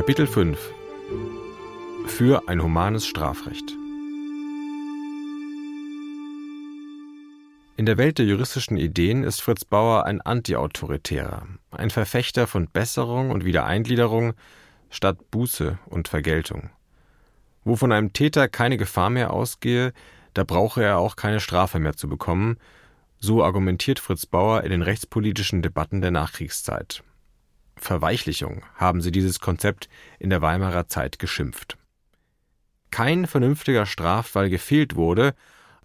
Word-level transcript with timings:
Kapitel 0.00 0.26
5 0.26 0.58
Für 2.06 2.48
ein 2.48 2.62
humanes 2.62 3.06
Strafrecht 3.06 3.76
In 7.76 7.84
der 7.84 7.98
Welt 7.98 8.16
der 8.16 8.24
juristischen 8.24 8.78
Ideen 8.78 9.24
ist 9.24 9.42
Fritz 9.42 9.66
Bauer 9.66 10.06
ein 10.06 10.22
Antiautoritärer, 10.22 11.46
ein 11.72 11.90
Verfechter 11.90 12.46
von 12.46 12.66
Besserung 12.68 13.30
und 13.30 13.44
Wiedereingliederung 13.44 14.32
statt 14.88 15.18
Buße 15.30 15.78
und 15.84 16.08
Vergeltung. 16.08 16.70
Wo 17.64 17.76
von 17.76 17.92
einem 17.92 18.14
Täter 18.14 18.48
keine 18.48 18.78
Gefahr 18.78 19.10
mehr 19.10 19.34
ausgehe, 19.34 19.92
da 20.32 20.44
brauche 20.44 20.82
er 20.82 20.96
auch 20.96 21.14
keine 21.14 21.40
Strafe 21.40 21.78
mehr 21.78 21.94
zu 21.94 22.08
bekommen, 22.08 22.56
so 23.18 23.44
argumentiert 23.44 23.98
Fritz 23.98 24.24
Bauer 24.24 24.64
in 24.64 24.70
den 24.70 24.80
rechtspolitischen 24.80 25.60
Debatten 25.60 26.00
der 26.00 26.10
Nachkriegszeit. 26.10 27.04
Verweichlichung 27.76 28.62
haben 28.74 29.00
sie 29.00 29.10
dieses 29.10 29.40
Konzept 29.40 29.88
in 30.18 30.30
der 30.30 30.42
Weimarer 30.42 30.88
Zeit 30.88 31.18
geschimpft. 31.18 31.76
Kein 32.90 33.26
vernünftiger 33.26 33.86
Straffall 33.86 34.50
gefehlt 34.50 34.96
wurde, 34.96 35.34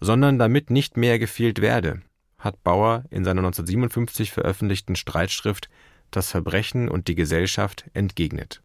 sondern 0.00 0.38
damit 0.38 0.70
nicht 0.70 0.96
mehr 0.96 1.18
gefehlt 1.18 1.60
werde, 1.60 2.02
hat 2.38 2.62
Bauer 2.62 3.04
in 3.10 3.24
seiner 3.24 3.40
1957 3.40 4.32
veröffentlichten 4.32 4.96
Streitschrift 4.96 5.68
Das 6.10 6.30
Verbrechen 6.30 6.88
und 6.88 7.08
die 7.08 7.14
Gesellschaft 7.14 7.86
entgegnet. 7.94 8.62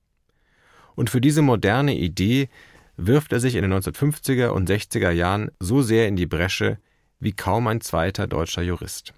Und 0.96 1.10
für 1.10 1.22
diese 1.22 1.42
moderne 1.42 1.96
Idee 1.96 2.50
wirft 2.98 3.32
er 3.32 3.40
sich 3.40 3.56
in 3.56 3.64
den 3.64 3.74
1950er 3.74 4.50
und 4.50 4.70
60er 4.70 5.12
Jahren 5.12 5.52
so 5.60 5.82
sehr 5.82 6.08
in 6.08 6.16
die 6.16 6.28
Bresche 6.28 6.78
wie 7.20 7.32
kaum 7.32 7.68
ein 7.68 7.82
zweiter 7.82 8.28
deutscher 8.28 8.62
Jurist. 8.62 9.14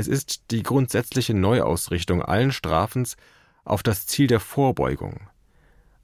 Es 0.00 0.08
ist 0.08 0.50
die 0.50 0.62
grundsätzliche 0.62 1.34
Neuausrichtung 1.34 2.22
allen 2.22 2.52
Strafens 2.52 3.18
auf 3.64 3.82
das 3.82 4.06
Ziel 4.06 4.28
der 4.28 4.40
Vorbeugung. 4.40 5.28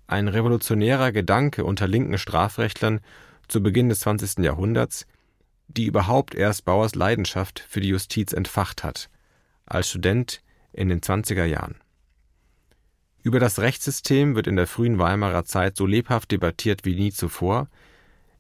Ein 0.07 0.29
revolutionärer 0.29 1.13
Gedanke 1.13 1.65
unter 1.65 1.89
linken 1.89 2.19
Strafrechtlern 2.19 3.01
zu 3.49 3.63
Beginn 3.63 3.89
des 3.89 4.01
20. 4.01 4.45
Jahrhunderts, 4.45 5.07
die 5.69 5.87
überhaupt 5.87 6.35
erst 6.35 6.67
Bauers 6.67 6.95
Leidenschaft 6.95 7.65
für 7.71 7.81
die 7.81 7.89
Justiz 7.89 8.35
entfacht 8.35 8.85
hat, 8.85 9.09
als 9.65 9.89
Student 9.89 10.43
in 10.75 10.91
den 10.91 11.01
20er 11.01 11.47
Jahren. 11.47 11.77
Über 13.23 13.41
das 13.41 13.61
Rechtssystem 13.61 14.37
wird 14.37 14.47
in 14.47 14.57
der 14.57 14.67
frühen 14.67 14.99
Weimarer 14.99 15.47
Zeit 15.47 15.75
so 15.75 15.87
lebhaft 15.87 16.33
debattiert 16.33 16.85
wie 16.85 16.97
nie 16.97 17.13
zuvor, 17.13 17.71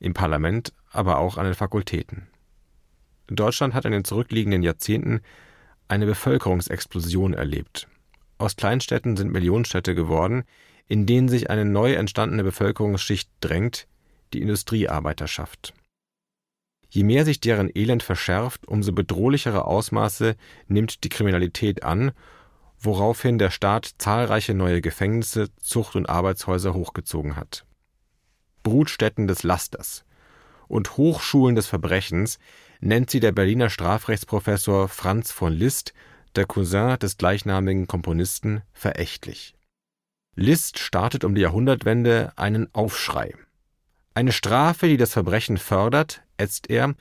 im 0.01 0.13
Parlament, 0.13 0.75
aber 0.91 1.17
auch 1.17 1.39
an 1.39 1.47
den 1.47 1.55
Fakultäten. 1.55 2.29
Deutschland 3.29 3.73
hat 3.73 3.87
in 3.87 3.93
den 3.93 4.05
zurückliegenden 4.05 4.63
Jahrzehnten 4.63 5.23
eine 5.89 6.07
Bevölkerungsexplosion 6.07 7.35
erlebt. 7.35 7.89
Aus 8.39 8.57
Kleinstädten 8.57 9.17
sind 9.17 9.33
Millionenstädte 9.33 9.95
geworden, 9.95 10.45
in 10.89 11.07
denen 11.07 11.29
sich 11.29 11.51
eine 11.51 11.65
neu 11.65 11.95
entstandene 11.95 12.45
Bevölkerungsschicht 12.45 13.31
drängt, 13.41 13.87
die 14.33 14.43
Industriearbeiterschaft. 14.43 15.75
Je 16.89 17.03
mehr 17.03 17.25
sich 17.25 17.41
deren 17.41 17.71
Elend 17.75 18.03
verschärft, 18.03 18.67
umso 18.69 18.93
bedrohlichere 18.93 19.65
Ausmaße 19.65 20.37
nimmt 20.69 21.05
die 21.05 21.09
Kriminalität 21.09 21.83
an, 21.83 22.13
woraufhin 22.79 23.39
der 23.39 23.51
Staat 23.51 23.95
zahlreiche 23.99 24.55
neue 24.55 24.81
Gefängnisse, 24.81 25.49
Zucht- 25.61 25.97
und 25.97 26.09
Arbeitshäuser 26.09 26.75
hochgezogen 26.75 27.37
hat. 27.37 27.65
Brutstätten 28.63 29.27
des 29.27 29.43
Lasters 29.43 30.05
und 30.69 30.97
Hochschulen 30.97 31.57
des 31.57 31.67
Verbrechens 31.67 32.39
nennt 32.81 33.11
sie 33.11 33.21
der 33.21 33.33
Berliner 33.33 33.71
Strafrechtsprofessor 33.71 34.89
Franz 34.89 35.33
von 35.33 35.53
Liszt, 35.53 35.95
der 36.35 36.47
Cousin 36.47 36.99
des 36.99 37.17
gleichnamigen 37.17 37.87
Komponisten, 37.87 38.63
verächtlich. 38.73 39.55
Liszt 40.35 40.79
startet 40.79 41.25
um 41.25 41.35
die 41.35 41.41
Jahrhundertwende 41.41 42.33
einen 42.37 42.73
Aufschrei. 42.75 43.35
Eine 44.15 44.33
Strafe, 44.33 44.89
die 44.89 44.97
das 44.97 45.13
Verbrechen 45.13 45.59
fördert, 45.59 46.23
ätzt 46.37 46.69
er, 46.71 46.95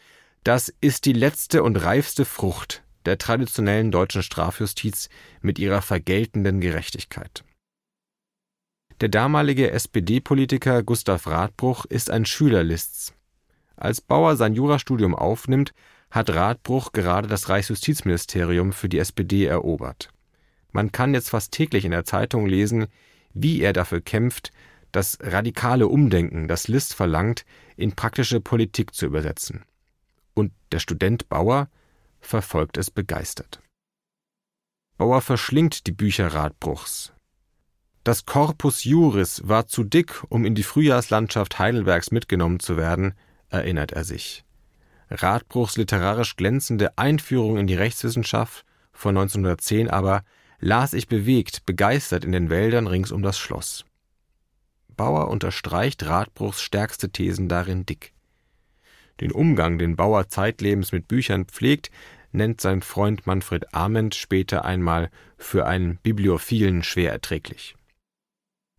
das 0.44 0.74
ist 0.80 1.06
die 1.06 1.14
letzte 1.14 1.64
und 1.64 1.76
reifste 1.78 2.24
Frucht 2.26 2.84
der 3.06 3.18
traditionellen 3.18 3.92
deutschen 3.92 4.24
Strafjustiz 4.24 5.10
mit 5.42 5.60
ihrer 5.60 5.82
vergeltenden 5.82 6.60
Gerechtigkeit. 6.60 7.44
Der 9.02 9.10
damalige 9.10 9.72
SPD-Politiker 9.72 10.84
Gustav 10.84 11.28
Radbruch 11.28 11.86
ist 11.86 12.10
ein 12.10 12.26
Schüler 12.26 12.64
Liszt's. 12.64 13.14
Als 13.76 14.02
Bauer 14.02 14.36
sein 14.36 14.54
Jurastudium 14.54 15.16
aufnimmt, 15.16 15.74
hat 16.12 16.30
Radbruch 16.30 16.92
gerade 16.92 17.28
das 17.28 17.50
Reichsjustizministerium 17.50 18.72
für 18.72 18.90
die 18.90 19.00
SPD 19.00 19.46
erobert. 19.46 20.10
Man 20.72 20.92
kann 20.92 21.14
jetzt 21.14 21.30
fast 21.30 21.52
täglich 21.52 21.86
in 21.86 21.92
der 21.92 22.06
Zeitung 22.06 22.46
lesen, 22.46 22.88
wie 23.34 23.62
er 23.62 23.74
dafür 23.74 24.02
kämpft, 24.02 24.52
das 24.92 25.18
radikale 25.22 25.88
Umdenken, 25.88 26.48
das 26.48 26.68
List 26.68 26.94
verlangt, 26.94 27.46
in 27.76 27.96
praktische 27.96 28.40
Politik 28.40 28.94
zu 28.94 29.06
übersetzen. 29.06 29.66
Und 30.34 30.54
der 30.72 30.80
Student 30.80 31.28
Bauer 31.28 31.70
verfolgt 32.22 32.78
es 32.78 32.92
begeistert. 32.92 33.62
Bauer 34.98 35.20
verschlingt 35.20 35.88
die 35.88 35.92
Bücher 35.92 36.34
Radbruchs. 36.34 37.12
Das 38.06 38.26
Corpus 38.26 38.86
Juris 38.86 39.42
war 39.46 39.68
zu 39.68 39.84
dick, 39.84 40.24
um 40.30 40.46
in 40.46 40.56
die 40.56 40.64
Frühjahrslandschaft 40.64 41.60
Heidelbergs 41.60 42.12
mitgenommen 42.12 42.60
zu 42.60 42.78
werden, 42.78 43.16
erinnert 43.50 43.92
er 43.92 44.04
sich. 44.04 44.44
Radbruchs 45.10 45.78
literarisch 45.78 46.36
glänzende 46.36 46.98
Einführung 46.98 47.58
in 47.58 47.68
die 47.68 47.76
Rechtswissenschaft 47.76 48.66
von 48.92 49.18
1910 49.18 49.90
aber 49.90 50.24
las 50.60 50.94
ich 50.94 51.08
bewegt, 51.08 51.66
begeistert 51.66 52.26
in 52.26 52.32
den 52.32 52.50
Wäldern 52.50 52.88
rings 52.88 53.12
um 53.12 53.22
das 53.22 53.38
Schloss. 53.38 53.86
Bauer 54.96 55.30
unterstreicht 55.30 56.06
Radbruchs 56.06 56.62
stärkste 56.62 57.10
Thesen 57.10 57.50
darin 57.50 57.86
dick. 57.86 58.14
Den 59.20 59.32
Umgang, 59.32 59.78
den 59.78 59.96
Bauer 59.96 60.28
zeitlebens 60.28 60.92
mit 60.92 61.08
Büchern 61.08 61.46
pflegt, 61.46 61.92
nennt 62.32 62.62
sein 62.62 62.82
Freund 62.82 63.28
Manfred 63.28 63.74
Ament 63.74 64.16
später 64.16 64.66
einmal 64.66 65.10
für 65.38 65.66
einen 65.66 65.98
Bibliophilen 65.98 66.84
schwer 66.84 67.12
erträglich. 67.12 67.76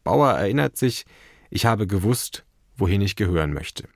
Bauer 0.05 0.33
erinnert 0.33 0.77
sich, 0.77 1.05
ich 1.51 1.67
habe 1.67 1.87
gewusst, 1.87 2.45
wohin 2.77 3.01
ich 3.01 3.17
gehören 3.17 3.53
möchte. 3.53 3.89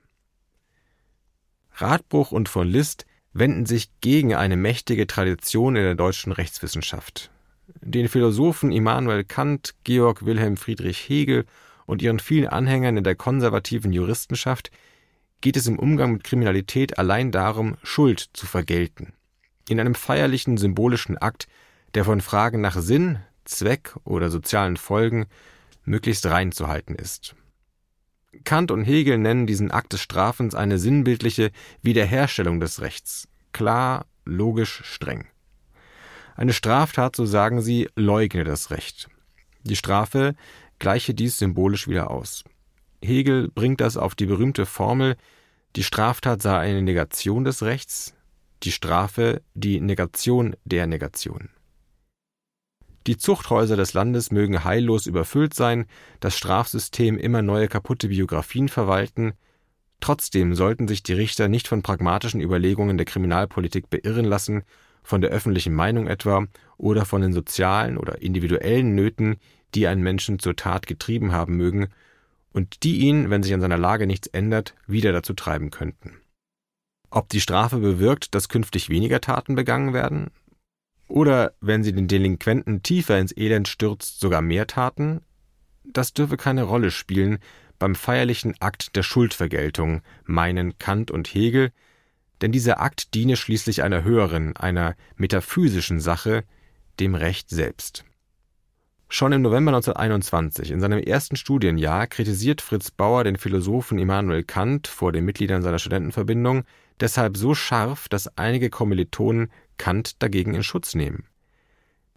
Radbruch 1.73 2.31
und 2.31 2.49
von 2.49 2.67
List 2.67 3.05
wenden 3.33 3.65
sich 3.65 3.89
gegen 4.01 4.35
eine 4.35 4.57
mächtige 4.57 5.07
Tradition 5.07 5.75
in 5.75 5.83
der 5.83 5.95
deutschen 5.95 6.31
Rechtswissenschaft. 6.31 7.31
Den 7.81 8.09
Philosophen 8.09 8.71
Immanuel 8.71 9.23
Kant, 9.23 9.75
Georg 9.83 10.25
Wilhelm 10.25 10.57
Friedrich 10.57 11.07
Hegel 11.07 11.45
und 11.85 12.01
ihren 12.01 12.19
vielen 12.19 12.47
Anhängern 12.47 12.97
in 12.97 13.03
der 13.03 13.15
konservativen 13.15 13.93
Juristenschaft 13.93 14.71
geht 15.39 15.57
es 15.57 15.67
im 15.67 15.79
Umgang 15.79 16.13
mit 16.13 16.23
Kriminalität 16.23 16.99
allein 16.99 17.31
darum, 17.31 17.77
Schuld 17.83 18.29
zu 18.33 18.45
vergelten. 18.45 19.13
In 19.67 19.79
einem 19.79 19.95
feierlichen 19.95 20.57
symbolischen 20.57 21.17
Akt, 21.17 21.47
der 21.95 22.05
von 22.05 22.21
Fragen 22.21 22.61
nach 22.61 22.79
Sinn, 22.79 23.19
Zweck 23.45 23.95
oder 24.03 24.29
sozialen 24.29 24.77
Folgen 24.77 25.25
möglichst 25.83 26.25
rein 26.27 26.51
zu 26.51 26.67
halten 26.67 26.95
ist. 26.95 27.35
Kant 28.43 28.71
und 28.71 28.83
Hegel 28.83 29.17
nennen 29.17 29.45
diesen 29.45 29.71
Akt 29.71 29.93
des 29.93 30.01
Strafens 30.01 30.55
eine 30.55 30.79
sinnbildliche 30.79 31.51
Wiederherstellung 31.81 32.59
des 32.59 32.81
Rechts. 32.81 33.27
Klar, 33.51 34.05
logisch, 34.25 34.81
streng. 34.85 35.27
Eine 36.35 36.53
Straftat, 36.53 37.15
so 37.15 37.25
sagen 37.25 37.61
sie, 37.61 37.89
leugne 37.95 38.43
das 38.43 38.71
Recht. 38.71 39.09
Die 39.63 39.75
Strafe 39.75 40.35
gleiche 40.79 41.13
dies 41.13 41.37
symbolisch 41.37 41.87
wieder 41.87 42.09
aus. 42.09 42.43
Hegel 43.03 43.49
bringt 43.49 43.81
das 43.81 43.97
auf 43.97 44.15
die 44.15 44.25
berühmte 44.25 44.65
Formel, 44.65 45.17
die 45.75 45.83
Straftat 45.83 46.41
sei 46.41 46.57
eine 46.57 46.81
Negation 46.81 47.43
des 47.43 47.63
Rechts, 47.63 48.13
die 48.63 48.71
Strafe 48.71 49.41
die 49.53 49.79
Negation 49.79 50.55
der 50.65 50.87
Negation. 50.87 51.49
Die 53.07 53.17
Zuchthäuser 53.17 53.75
des 53.75 53.93
Landes 53.93 54.31
mögen 54.31 54.63
heillos 54.63 55.07
überfüllt 55.07 55.53
sein, 55.53 55.85
das 56.19 56.37
Strafsystem 56.37 57.17
immer 57.17 57.41
neue 57.41 57.67
kaputte 57.67 58.09
Biografien 58.09 58.69
verwalten, 58.69 59.33
trotzdem 59.99 60.53
sollten 60.53 60.87
sich 60.87 61.01
die 61.01 61.13
Richter 61.13 61.47
nicht 61.47 61.67
von 61.67 61.81
pragmatischen 61.81 62.41
Überlegungen 62.41 62.97
der 62.97 63.05
Kriminalpolitik 63.05 63.89
beirren 63.89 64.25
lassen, 64.25 64.63
von 65.03 65.21
der 65.21 65.31
öffentlichen 65.31 65.73
Meinung 65.73 66.07
etwa 66.07 66.45
oder 66.77 67.05
von 67.05 67.21
den 67.21 67.33
sozialen 67.33 67.97
oder 67.97 68.21
individuellen 68.21 68.93
Nöten, 68.93 69.37
die 69.73 69.87
einen 69.87 70.03
Menschen 70.03 70.37
zur 70.37 70.55
Tat 70.55 70.85
getrieben 70.85 71.31
haben 71.31 71.57
mögen 71.57 71.87
und 72.53 72.83
die 72.83 72.99
ihn, 72.99 73.29
wenn 73.29 73.41
sich 73.41 73.53
an 73.53 73.61
seiner 73.61 73.77
Lage 73.77 74.05
nichts 74.05 74.27
ändert, 74.27 74.75
wieder 74.85 75.11
dazu 75.11 75.33
treiben 75.33 75.71
könnten. 75.71 76.17
Ob 77.09 77.29
die 77.29 77.41
Strafe 77.41 77.77
bewirkt, 77.77 78.35
dass 78.35 78.49
künftig 78.49 78.89
weniger 78.89 79.21
Taten 79.21 79.55
begangen 79.55 79.93
werden, 79.93 80.29
oder 81.11 81.53
wenn 81.61 81.83
sie 81.83 81.93
den 81.93 82.07
Delinquenten 82.07 82.83
tiefer 82.83 83.19
ins 83.19 83.35
Elend 83.35 83.67
stürzt, 83.67 84.19
sogar 84.19 84.41
mehr 84.41 84.65
Taten? 84.65 85.21
Das 85.83 86.13
dürfe 86.13 86.37
keine 86.37 86.63
Rolle 86.63 86.89
spielen 86.91 87.39
beim 87.79 87.95
feierlichen 87.95 88.55
Akt 88.59 88.95
der 88.95 89.03
Schuldvergeltung, 89.03 90.01
meinen 90.23 90.77
Kant 90.77 91.11
und 91.11 91.27
Hegel, 91.27 91.71
denn 92.41 92.51
dieser 92.51 92.79
Akt 92.79 93.13
diene 93.13 93.35
schließlich 93.35 93.83
einer 93.83 94.03
höheren, 94.03 94.55
einer 94.55 94.95
metaphysischen 95.15 95.99
Sache, 95.99 96.43
dem 96.99 97.15
Recht 97.15 97.49
selbst. 97.49 98.05
Schon 99.09 99.33
im 99.33 99.41
November 99.41 99.71
1921, 99.71 100.71
in 100.71 100.79
seinem 100.79 100.99
ersten 100.99 101.35
Studienjahr, 101.35 102.07
kritisiert 102.07 102.61
Fritz 102.61 102.91
Bauer 102.91 103.23
den 103.23 103.35
Philosophen 103.35 103.99
Immanuel 103.99 104.43
Kant 104.43 104.87
vor 104.87 105.11
den 105.11 105.25
Mitgliedern 105.25 105.61
seiner 105.61 105.79
Studentenverbindung 105.79 106.63
deshalb 107.01 107.35
so 107.35 107.53
scharf, 107.55 108.07
dass 108.09 108.37
einige 108.37 108.69
Kommilitonen 108.69 109.51
Kant 109.77 110.21
dagegen 110.21 110.53
in 110.53 110.63
Schutz 110.63 110.95
nehmen. 110.95 111.25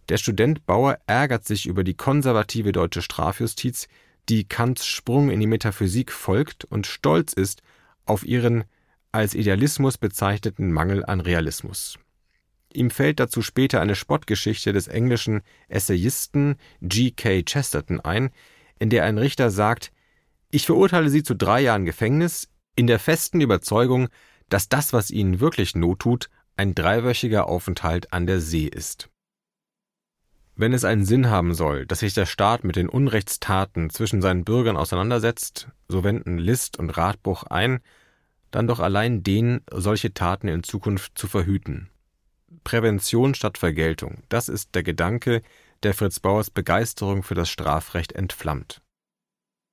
Der 0.09 0.17
Student 0.17 0.65
Bauer 0.65 0.99
ärgert 1.07 1.45
sich 1.45 1.65
über 1.65 1.83
die 1.83 1.95
konservative 1.95 2.71
deutsche 2.71 3.01
Strafjustiz, 3.01 3.87
die 4.29 4.43
Kants 4.47 4.85
Sprung 4.85 5.29
in 5.29 5.39
die 5.39 5.47
Metaphysik 5.47 6.11
folgt 6.11 6.65
und 6.65 6.87
stolz 6.87 7.33
ist 7.33 7.61
auf 8.05 8.25
ihren 8.25 8.65
als 9.11 9.33
Idealismus 9.33 9.97
bezeichneten 9.97 10.71
Mangel 10.71 11.05
an 11.05 11.21
Realismus 11.21 11.97
Ihm 12.75 12.89
fällt 12.89 13.19
dazu 13.21 13.41
später 13.41 13.79
eine 13.79 13.95
Spottgeschichte 13.95 14.73
des 14.73 14.87
englischen 14.87 15.41
Essayisten 15.69 16.57
G. 16.81 17.11
K. 17.11 17.41
Chesterton 17.43 18.01
ein, 18.01 18.31
in 18.79 18.89
der 18.89 19.05
ein 19.05 19.17
Richter 19.17 19.49
sagt: 19.49 19.91
Ich 20.51 20.65
verurteile 20.65 21.09
Sie 21.09 21.23
zu 21.23 21.35
drei 21.35 21.61
Jahren 21.61 21.85
Gefängnis 21.85 22.49
in 22.75 22.87
der 22.87 22.99
festen 22.99 23.39
Überzeugung, 23.39 24.09
dass 24.49 24.67
das, 24.67 24.91
was 24.91 25.09
Ihnen 25.09 25.39
wirklich 25.39 25.75
Not 25.75 25.99
tut, 25.99 26.29
ein 26.55 26.75
dreiwöchiger 26.75 27.47
Aufenthalt 27.47 28.13
an 28.13 28.25
der 28.27 28.39
See 28.39 28.65
ist. 28.65 29.09
Wenn 30.57 30.71
es 30.71 30.85
einen 30.85 31.05
Sinn 31.05 31.29
haben 31.29 31.53
soll, 31.53 31.85
dass 31.85 31.99
sich 31.99 32.13
der 32.13 32.25
Staat 32.25 32.63
mit 32.63 32.77
den 32.77 32.87
Unrechtstaten 32.87 33.89
zwischen 33.89 34.21
seinen 34.21 34.45
Bürgern 34.45 34.77
auseinandersetzt, 34.77 35.67
so 35.89 36.03
wenden 36.05 36.37
List 36.37 36.79
und 36.79 36.91
Ratbruch 36.91 37.43
ein, 37.43 37.79
dann 38.51 38.67
doch 38.67 38.79
allein 38.79 39.21
den, 39.21 39.61
solche 39.69 40.13
Taten 40.13 40.47
in 40.47 40.63
Zukunft 40.63 41.17
zu 41.17 41.27
verhüten. 41.27 41.89
Prävention 42.63 43.35
statt 43.35 43.57
Vergeltung, 43.57 44.23
das 44.29 44.47
ist 44.47 44.75
der 44.75 44.83
Gedanke, 44.83 45.41
der 45.83 45.93
Fritz 45.93 46.21
Bauers 46.21 46.49
Begeisterung 46.49 47.21
für 47.21 47.35
das 47.35 47.49
Strafrecht 47.49 48.13
entflammt. 48.13 48.81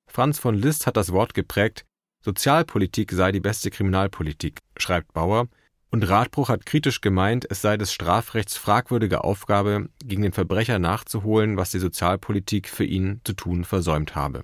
Franz 0.05 0.37
von 0.37 0.53
Liszt 0.53 0.85
hat 0.85 0.97
das 0.97 1.13
Wort 1.13 1.33
geprägt, 1.33 1.85
Sozialpolitik 2.21 3.11
sei 3.13 3.31
die 3.31 3.39
beste 3.39 3.69
Kriminalpolitik, 3.69 4.59
schreibt 4.77 5.13
Bauer, 5.13 5.47
und 5.93 6.09
Radbruch 6.09 6.49
hat 6.49 6.65
kritisch 6.65 7.01
gemeint, 7.01 7.45
es 7.51 7.61
sei 7.61 7.77
des 7.77 7.93
Strafrechts 7.93 8.57
fragwürdige 8.57 9.23
Aufgabe, 9.23 9.89
gegen 10.03 10.23
den 10.23 10.31
Verbrecher 10.31 10.79
nachzuholen, 10.79 11.55
was 11.55 11.69
die 11.69 11.77
Sozialpolitik 11.77 12.67
für 12.67 12.83
ihn 12.83 13.21
zu 13.23 13.33
tun 13.33 13.63
versäumt 13.63 14.15
habe. 14.15 14.41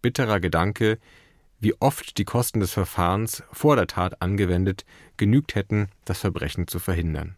Bitterer 0.00 0.40
Gedanke, 0.40 0.98
wie 1.60 1.74
oft 1.80 2.16
die 2.16 2.24
Kosten 2.24 2.60
des 2.60 2.72
Verfahrens 2.72 3.42
vor 3.52 3.76
der 3.76 3.88
Tat 3.88 4.22
angewendet 4.22 4.86
genügt 5.18 5.54
hätten, 5.54 5.90
das 6.06 6.20
Verbrechen 6.20 6.66
zu 6.66 6.78
verhindern. 6.78 7.36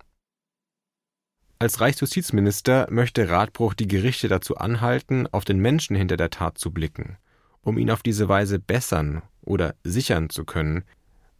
Als 1.58 1.80
Reichsjustizminister 1.80 2.86
möchte 2.90 3.28
Radbruch 3.28 3.74
die 3.74 3.88
Gerichte 3.88 4.28
dazu 4.28 4.56
anhalten, 4.56 5.26
auf 5.32 5.44
den 5.44 5.58
Menschen 5.58 5.96
hinter 5.96 6.16
der 6.16 6.30
Tat 6.30 6.58
zu 6.58 6.70
blicken, 6.70 7.16
um 7.62 7.76
ihn 7.76 7.90
auf 7.90 8.04
diese 8.04 8.28
Weise 8.28 8.60
bessern 8.60 9.22
oder 9.42 9.74
sichern 9.82 10.30
zu 10.30 10.44
können, 10.44 10.84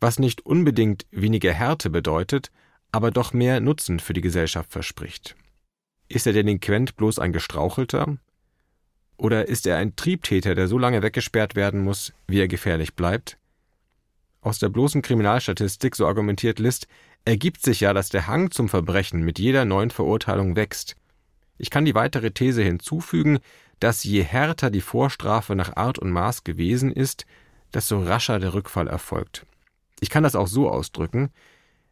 was 0.06 0.20
nicht 0.20 0.46
unbedingt 0.46 1.04
weniger 1.10 1.52
Härte 1.52 1.90
bedeutet, 1.90 2.52
aber 2.92 3.10
doch 3.10 3.32
mehr 3.32 3.58
Nutzen 3.58 3.98
für 3.98 4.12
die 4.12 4.20
Gesellschaft 4.20 4.70
verspricht. 4.70 5.34
Ist 6.08 6.26
der 6.26 6.32
Delinquent 6.32 6.96
bloß 6.96 7.18
ein 7.18 7.32
Gestrauchelter? 7.32 8.16
Oder 9.16 9.48
ist 9.48 9.66
er 9.66 9.78
ein 9.78 9.96
Triebtäter, 9.96 10.54
der 10.54 10.68
so 10.68 10.78
lange 10.78 11.02
weggesperrt 11.02 11.56
werden 11.56 11.82
muss, 11.82 12.12
wie 12.28 12.38
er 12.38 12.46
gefährlich 12.46 12.94
bleibt? 12.94 13.36
Aus 14.42 14.60
der 14.60 14.68
bloßen 14.68 15.02
Kriminalstatistik, 15.02 15.96
so 15.96 16.06
argumentiert 16.06 16.60
List, 16.60 16.86
ergibt 17.24 17.60
sich 17.64 17.80
ja, 17.80 17.92
dass 17.92 18.08
der 18.08 18.28
Hang 18.28 18.52
zum 18.52 18.68
Verbrechen 18.68 19.22
mit 19.22 19.40
jeder 19.40 19.64
neuen 19.64 19.90
Verurteilung 19.90 20.54
wächst. 20.54 20.94
Ich 21.58 21.68
kann 21.68 21.84
die 21.84 21.96
weitere 21.96 22.30
These 22.30 22.62
hinzufügen, 22.62 23.40
dass 23.80 24.04
je 24.04 24.22
härter 24.22 24.70
die 24.70 24.82
Vorstrafe 24.82 25.56
nach 25.56 25.74
Art 25.74 25.98
und 25.98 26.12
Maß 26.12 26.44
gewesen 26.44 26.92
ist, 26.92 27.26
desto 27.74 28.00
rascher 28.00 28.38
der 28.38 28.54
Rückfall 28.54 28.86
erfolgt. 28.86 29.44
Ich 30.00 30.10
kann 30.10 30.22
das 30.22 30.36
auch 30.36 30.48
so 30.48 30.70
ausdrücken, 30.70 31.30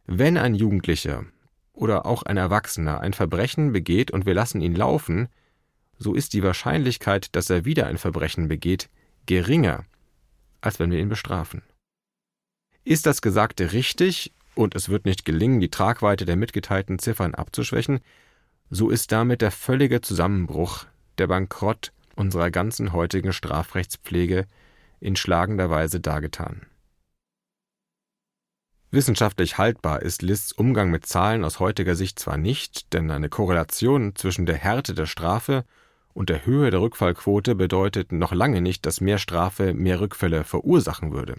wenn 0.05 0.37
ein 0.37 0.55
Jugendlicher 0.55 1.25
oder 1.73 2.05
auch 2.05 2.23
ein 2.23 2.37
Erwachsener 2.37 3.01
ein 3.01 3.13
Verbrechen 3.13 3.73
begeht 3.73 4.11
und 4.11 4.25
wir 4.25 4.33
lassen 4.33 4.61
ihn 4.61 4.75
laufen, 4.75 5.27
so 5.97 6.13
ist 6.13 6.33
die 6.33 6.43
Wahrscheinlichkeit, 6.43 7.35
dass 7.35 7.49
er 7.49 7.65
wieder 7.65 7.87
ein 7.87 7.97
Verbrechen 7.97 8.47
begeht, 8.47 8.89
geringer, 9.25 9.85
als 10.61 10.79
wenn 10.79 10.91
wir 10.91 10.99
ihn 10.99 11.09
bestrafen. 11.09 11.63
Ist 12.83 13.05
das 13.05 13.21
Gesagte 13.21 13.73
richtig 13.73 14.33
und 14.53 14.75
es 14.75 14.89
wird 14.89 15.05
nicht 15.05 15.25
gelingen, 15.25 15.59
die 15.59 15.71
Tragweite 15.71 16.25
der 16.25 16.35
mitgeteilten 16.35 16.99
Ziffern 16.99 17.33
abzuschwächen, 17.33 17.99
so 18.69 18.89
ist 18.89 19.11
damit 19.11 19.41
der 19.41 19.51
völlige 19.51 20.01
Zusammenbruch, 20.01 20.85
der 21.17 21.27
Bankrott 21.27 21.91
unserer 22.15 22.51
ganzen 22.51 22.93
heutigen 22.93 23.33
Strafrechtspflege 23.33 24.45
in 24.99 25.15
schlagender 25.15 25.69
Weise 25.69 25.99
dargetan. 25.99 26.61
Wissenschaftlich 28.95 29.57
haltbar 29.57 30.01
ist 30.03 30.21
Lists 30.21 30.53
Umgang 30.53 30.89
mit 30.89 31.05
Zahlen 31.05 31.43
aus 31.43 31.59
heutiger 31.59 31.95
Sicht 31.95 32.17
zwar 32.17 32.37
nicht, 32.37 32.93
denn 32.93 33.11
eine 33.11 33.27
Korrelation 33.27 34.15
zwischen 34.15 34.45
der 34.45 34.55
Härte 34.55 34.93
der 34.93 35.05
Strafe 35.05 35.65
und 36.13 36.29
der 36.29 36.45
Höhe 36.45 36.71
der 36.71 36.79
Rückfallquote 36.79 37.55
bedeutet 37.55 38.13
noch 38.13 38.31
lange 38.31 38.61
nicht, 38.61 38.85
dass 38.85 39.01
mehr 39.01 39.17
Strafe 39.17 39.73
mehr 39.73 39.99
Rückfälle 39.99 40.45
verursachen 40.45 41.11
würde. 41.11 41.35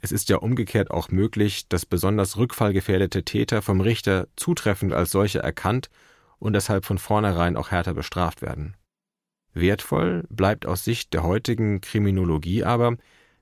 Es 0.00 0.10
ist 0.10 0.30
ja 0.30 0.38
umgekehrt 0.38 0.90
auch 0.90 1.10
möglich, 1.10 1.68
dass 1.68 1.84
besonders 1.84 2.38
rückfallgefährdete 2.38 3.24
Täter 3.26 3.60
vom 3.60 3.82
Richter 3.82 4.28
zutreffend 4.34 4.94
als 4.94 5.10
solche 5.10 5.40
erkannt 5.40 5.90
und 6.38 6.54
deshalb 6.54 6.86
von 6.86 6.96
vornherein 6.96 7.58
auch 7.58 7.72
härter 7.72 7.92
bestraft 7.92 8.40
werden. 8.40 8.74
Wertvoll 9.52 10.24
bleibt 10.30 10.64
aus 10.64 10.82
Sicht 10.82 11.12
der 11.12 11.24
heutigen 11.24 11.82
Kriminologie 11.82 12.64
aber, 12.64 12.96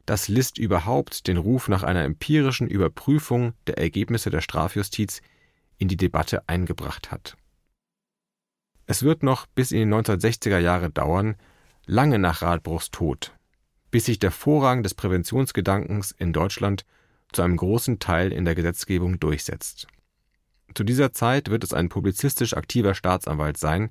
dass 0.06 0.28
List 0.28 0.58
überhaupt 0.58 1.26
den 1.26 1.36
Ruf 1.36 1.68
nach 1.68 1.82
einer 1.82 2.04
empirischen 2.04 2.68
Überprüfung 2.68 3.54
der 3.66 3.78
Ergebnisse 3.78 4.30
der 4.30 4.40
Strafjustiz 4.40 5.22
in 5.78 5.88
die 5.88 5.96
Debatte 5.96 6.48
eingebracht 6.48 7.10
hat. 7.10 7.36
Es 8.86 9.02
wird 9.02 9.22
noch 9.22 9.46
bis 9.46 9.70
in 9.70 9.78
die 9.78 9.94
1960er 9.94 10.58
Jahre 10.58 10.90
dauern, 10.90 11.36
lange 11.86 12.18
nach 12.18 12.42
Radbruchs 12.42 12.90
Tod, 12.90 13.32
bis 13.90 14.06
sich 14.06 14.18
der 14.18 14.32
Vorrang 14.32 14.82
des 14.82 14.94
Präventionsgedankens 14.94 16.12
in 16.12 16.32
Deutschland 16.32 16.84
zu 17.32 17.42
einem 17.42 17.56
großen 17.56 17.98
Teil 17.98 18.32
in 18.32 18.44
der 18.44 18.54
Gesetzgebung 18.54 19.18
durchsetzt. 19.20 19.86
Zu 20.74 20.84
dieser 20.84 21.12
Zeit 21.12 21.50
wird 21.50 21.64
es 21.64 21.74
ein 21.74 21.88
publizistisch 21.88 22.54
aktiver 22.54 22.94
Staatsanwalt 22.94 23.58
sein, 23.58 23.90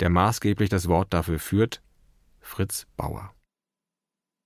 der 0.00 0.10
maßgeblich 0.10 0.70
das 0.70 0.88
Wort 0.88 1.12
dafür 1.12 1.38
führt, 1.38 1.82
Fritz 2.40 2.86
Bauer. 2.96 3.32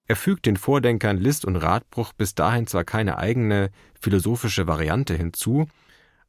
Er 0.09 0.17
fügt 0.17 0.47
den 0.47 0.57
Vordenkern 0.57 1.19
List 1.19 1.45
und 1.45 1.57
Radbruch 1.57 2.13
bis 2.13 2.35
dahin 2.35 2.67
zwar 2.67 2.85
keine 2.85 3.19
eigene 3.19 3.71
philosophische 4.01 4.67
Variante 4.67 5.15
hinzu, 5.15 5.67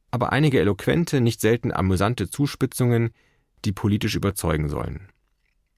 aber 0.10 0.32
einige 0.32 0.60
eloquente, 0.60 1.22
nicht 1.22 1.42
selten 1.42 1.72
amüsante 1.72 2.30
Zuspitzungen, 2.30 3.12
die 3.66 3.72
politisch 3.72 4.16
überzeugen 4.16 4.70
sollen. 4.70 5.10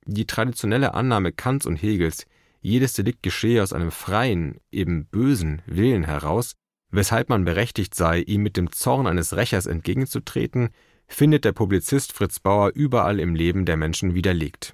Die 0.05 0.25
traditionelle 0.25 0.93
Annahme 0.93 1.31
Kants 1.31 1.65
und 1.65 1.75
Hegels, 1.75 2.25
jedes 2.61 2.93
Delikt 2.93 3.23
geschehe 3.23 3.61
aus 3.63 3.73
einem 3.73 3.91
freien, 3.91 4.59
eben 4.71 5.05
bösen 5.05 5.61
Willen 5.65 6.03
heraus, 6.03 6.55
weshalb 6.91 7.29
man 7.29 7.45
berechtigt 7.45 7.95
sei, 7.95 8.19
ihm 8.19 8.43
mit 8.43 8.57
dem 8.57 8.71
Zorn 8.71 9.07
eines 9.07 9.35
Rächers 9.35 9.65
entgegenzutreten, 9.65 10.69
findet 11.07 11.45
der 11.45 11.51
Publizist 11.51 12.13
Fritz 12.13 12.39
Bauer 12.39 12.71
überall 12.73 13.19
im 13.19 13.35
Leben 13.35 13.65
der 13.65 13.77
Menschen 13.77 14.13
widerlegt. 14.13 14.73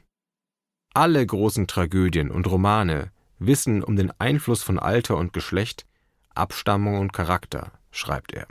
Alle 0.93 1.25
großen 1.25 1.67
Tragödien 1.67 2.31
und 2.31 2.47
Romane 2.47 3.11
wissen 3.39 3.83
um 3.83 3.95
den 3.95 4.11
Einfluss 4.19 4.63
von 4.63 4.79
Alter 4.79 5.17
und 5.17 5.33
Geschlecht, 5.33 5.85
Abstammung 6.33 6.99
und 6.99 7.13
Charakter, 7.13 7.71
schreibt 7.91 8.33
er. 8.33 8.47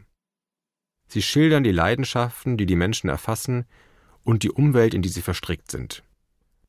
Sie 1.06 1.22
schildern 1.22 1.64
die 1.64 1.72
Leidenschaften, 1.72 2.56
die 2.56 2.66
die 2.66 2.76
Menschen 2.76 3.08
erfassen, 3.08 3.66
und 4.22 4.42
die 4.42 4.50
Umwelt, 4.50 4.94
in 4.94 5.02
die 5.02 5.10
sie 5.10 5.22
verstrickt 5.22 5.70
sind. 5.70 6.02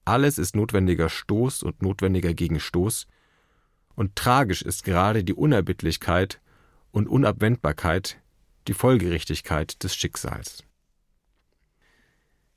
Alles 0.04 0.38
ist 0.38 0.56
notwendiger 0.56 1.10
Stoß 1.10 1.64
und 1.64 1.82
notwendiger 1.82 2.34
Gegenstoß, 2.34 3.08
und 3.96 4.16
tragisch 4.16 4.62
ist 4.62 4.84
gerade 4.84 5.24
die 5.24 5.34
Unerbittlichkeit 5.34 6.42
und 6.92 7.08
Unabwendbarkeit, 7.08 8.18
die 8.68 8.74
Folgerichtigkeit 8.74 9.82
des 9.84 9.96
Schicksals. 9.96 10.64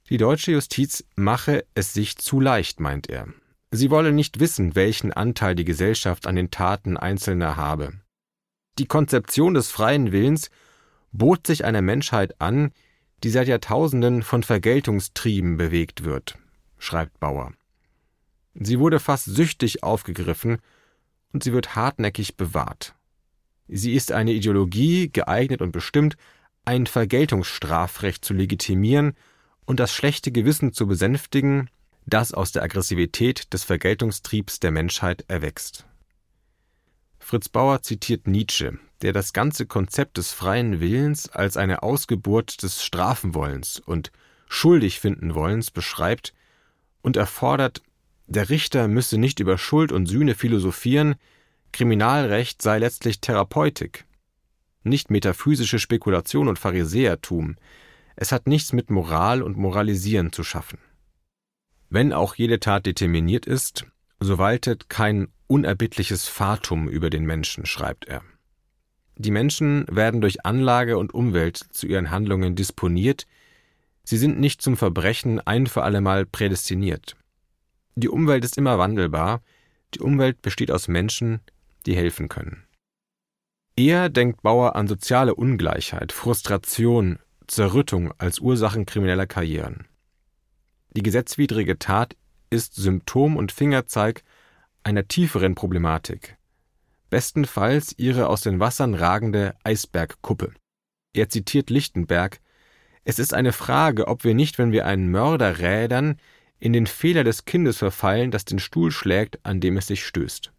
Die 0.09 0.17
deutsche 0.17 0.53
Justiz 0.53 1.05
mache 1.17 1.65
es 1.75 1.93
sich 1.93 2.17
zu 2.17 2.41
leicht, 2.41 2.81
meint 2.81 3.09
er. 3.09 3.29
Sie 3.71 3.91
wolle 3.91 4.13
nicht 4.13 4.41
wissen, 4.41 4.75
welchen 4.75 5.13
Anteil 5.13 5.55
die 5.55 5.65
Gesellschaft 5.65 6.27
an 6.27 6.37
den 6.37 6.51
Taten 6.51 6.97
Einzelner 6.97 7.57
habe. 7.57 7.93
Die 8.79 8.87
Konzeption 8.87 9.55
des 9.55 9.71
freien 9.71 10.13
Willens 10.13 10.51
bot 11.13 11.47
sich 11.47 11.65
einer 11.65 11.83
Menschheit 11.83 12.41
an, 12.41 12.73
die 13.25 13.31
seit 13.31 13.49
Jahrtausenden 13.49 14.23
von 14.23 14.43
Vergeltungstrieben 14.43 15.57
bewegt 15.57 16.05
wird 16.05 16.39
schreibt 16.79 17.21
Bauer. 17.21 17.53
Sie 18.55 18.79
wurde 18.79 19.01
fast 19.01 19.27
süchtig 19.27 19.83
aufgegriffen 19.83 20.59
und 21.33 21.43
sie 21.43 21.53
wird 21.53 21.77
hartnäckig 21.77 22.37
bewahrt. 22.37 22.95
Sie 23.69 23.93
ist 23.93 24.13
eine 24.13 24.33
Ideologie, 24.33 25.11
geeignet 25.11 25.61
und 25.61 25.73
bestimmt, 25.73 26.17
ein 26.65 26.87
Vergeltungsstrafrecht 26.87 28.25
zu 28.25 28.35
legitimieren 28.35 29.15
und 29.67 29.79
das 29.79 29.93
schlechte 29.93 30.33
Gewissen 30.33 30.73
zu 30.73 30.87
besänftigen, 30.87 31.69
das 32.09 32.33
aus 32.33 32.53
der 32.53 32.63
Aggressivität 32.63 33.53
des 33.53 33.65
Vergeltungstriebs 33.65 34.61
der 34.61 34.71
Menschheit 34.71 35.25
erwächst. 35.29 35.87
Fritz 37.19 37.49
Bauer 37.49 37.83
zitiert 37.83 38.27
Nietzsche, 38.27 38.79
der 39.03 39.13
das 39.13 39.33
ganze 39.33 39.67
Konzept 39.67 40.17
des 40.17 40.33
freien 40.33 40.81
Willens 40.81 41.29
als 41.29 41.57
eine 41.57 41.83
Ausgeburt 41.83 42.63
des 42.63 42.83
Strafenwollens 42.83 43.81
und 43.81 44.13
schuldig 44.49 44.99
finden 44.99 45.35
Wollens 45.35 45.71
beschreibt 45.71 46.33
und 47.03 47.17
erfordert, 47.17 47.83
der 48.27 48.49
Richter 48.49 48.89
müsse 48.89 49.19
nicht 49.19 49.41
über 49.41 49.59
Schuld 49.59 49.93
und 49.93 50.07
Sühne 50.07 50.35
philosophieren, 50.35 51.17
Kriminalrecht 51.73 52.63
sei 52.63 52.79
letztlich 52.79 53.21
Therapeutik, 53.21 54.07
nicht 54.83 55.11
metaphysische 55.11 55.79
Spekulation 55.79 56.49
und 56.49 56.59
Pharisäertum, 56.59 57.57
es 58.17 58.33
hat 58.33 58.47
nichts 58.47 58.73
mit 58.73 58.91
Moral 58.91 59.43
und 59.43 59.57
Moralisieren 59.57 60.33
zu 60.33 60.43
schaffen. 60.45 60.79
Wenn 61.91 62.13
auch 62.13 62.35
jede 62.35 62.61
Tat 62.61 62.87
determiniert 62.87 63.47
ist, 63.47 63.87
so 64.21 64.39
waltet 64.39 64.89
kein 64.91 65.29
unerbittliches 65.47 66.29
Fatum 66.29 66.89
über 66.89 67.09
den 67.09 67.25
Menschen, 67.25 67.65
schreibt 67.65 68.07
er. 68.07 68.23
Die 69.17 69.31
Menschen 69.31 69.85
werden 69.91 70.21
durch 70.21 70.45
Anlage 70.45 70.99
und 70.99 71.13
Umwelt 71.13 71.57
zu 71.57 71.87
ihren 71.87 72.11
Handlungen 72.11 72.55
disponiert, 72.55 73.27
sie 74.05 74.19
sind 74.19 74.39
nicht 74.39 74.63
zum 74.63 74.77
Verbrechen 74.77 75.41
ein 75.41 75.67
für 75.67 75.83
allemal 75.83 76.25
prädestiniert. 76.25 77.17
Die 77.97 78.09
Umwelt 78.09 78.45
ist 78.45 78.59
immer 78.59 78.79
wandelbar, 78.79 79.43
die 79.95 80.01
Umwelt 80.01 80.41
besteht 80.41 80.71
aus 80.71 80.87
Menschen, 80.87 81.41
die 81.85 81.97
helfen 81.97 82.29
können. 82.29 82.65
Eher 83.77 84.09
denkt 84.09 84.43
Bauer 84.43 84.77
an 84.77 84.87
soziale 84.87 85.35
Ungleichheit, 85.35 86.13
Frustration, 86.13 87.19
Zerrüttung 87.49 88.13
als 88.19 88.39
Ursachen 88.39 88.87
krimineller 88.87 89.27
Karrieren. 89.27 89.88
Die 90.91 91.03
gesetzwidrige 91.03 91.79
Tat 91.79 92.17
ist 92.51 92.75
Symptom 92.75 93.37
und 93.37 93.53
Fingerzeig 93.53 94.23
einer 94.83 95.07
tieferen 95.07 95.55
Problematik, 95.55 96.37
bestenfalls 97.11 97.95
ihre 97.99 98.29
aus 98.29 98.41
den 98.41 98.59
Wassern 98.59 98.95
ragende 98.95 99.55
Eisbergkuppe. 99.65 100.53
Er 101.13 101.29
zitiert 101.29 101.71
Lichtenberg 101.71 102.41
Es 103.05 103.19
ist 103.19 103.35
eine 103.35 103.53
Frage, 103.53 104.09
ob 104.09 104.25
wir 104.25 104.35
nicht, 104.35 104.59
wenn 104.59 104.73
wir 104.73 104.87
einen 104.87 105.11
Mörder 105.11 105.59
rädern, 105.59 106.19
in 106.59 106.73
den 106.73 106.87
Fehler 106.87 107.25
des 107.25 107.45
Kindes 107.45 107.79
verfallen, 107.79 108.31
das 108.31 108.45
den 108.45 108.59
Stuhl 108.59 108.91
schlägt, 108.91 109.45
an 109.45 109.61
dem 109.61 109.77
es 109.77 109.87
sich 109.87 110.05
stößt. 110.05 110.53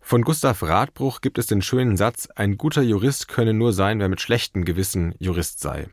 Von 0.00 0.22
Gustav 0.22 0.62
Radbruch 0.62 1.20
gibt 1.20 1.36
es 1.38 1.46
den 1.46 1.62
schönen 1.62 1.96
Satz, 1.96 2.28
ein 2.36 2.56
guter 2.56 2.82
Jurist 2.82 3.26
könne 3.26 3.52
nur 3.52 3.72
sein, 3.72 3.98
wer 3.98 4.08
mit 4.08 4.20
schlechtem 4.20 4.64
Gewissen 4.64 5.14
Jurist 5.18 5.58
sei. 5.60 5.88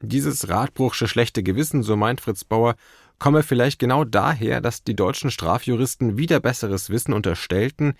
Dieses 0.00 0.48
Radbruchsche 0.48 1.08
schlechte 1.08 1.42
Gewissen, 1.42 1.82
so 1.82 1.96
meint 1.96 2.20
Fritz 2.20 2.44
Bauer, 2.44 2.76
komme 3.18 3.42
vielleicht 3.42 3.78
genau 3.78 4.04
daher, 4.04 4.60
dass 4.60 4.84
die 4.84 4.94
deutschen 4.94 5.30
Strafjuristen 5.30 6.16
wieder 6.16 6.38
besseres 6.38 6.90
Wissen 6.90 7.12
unterstellten, 7.12 7.94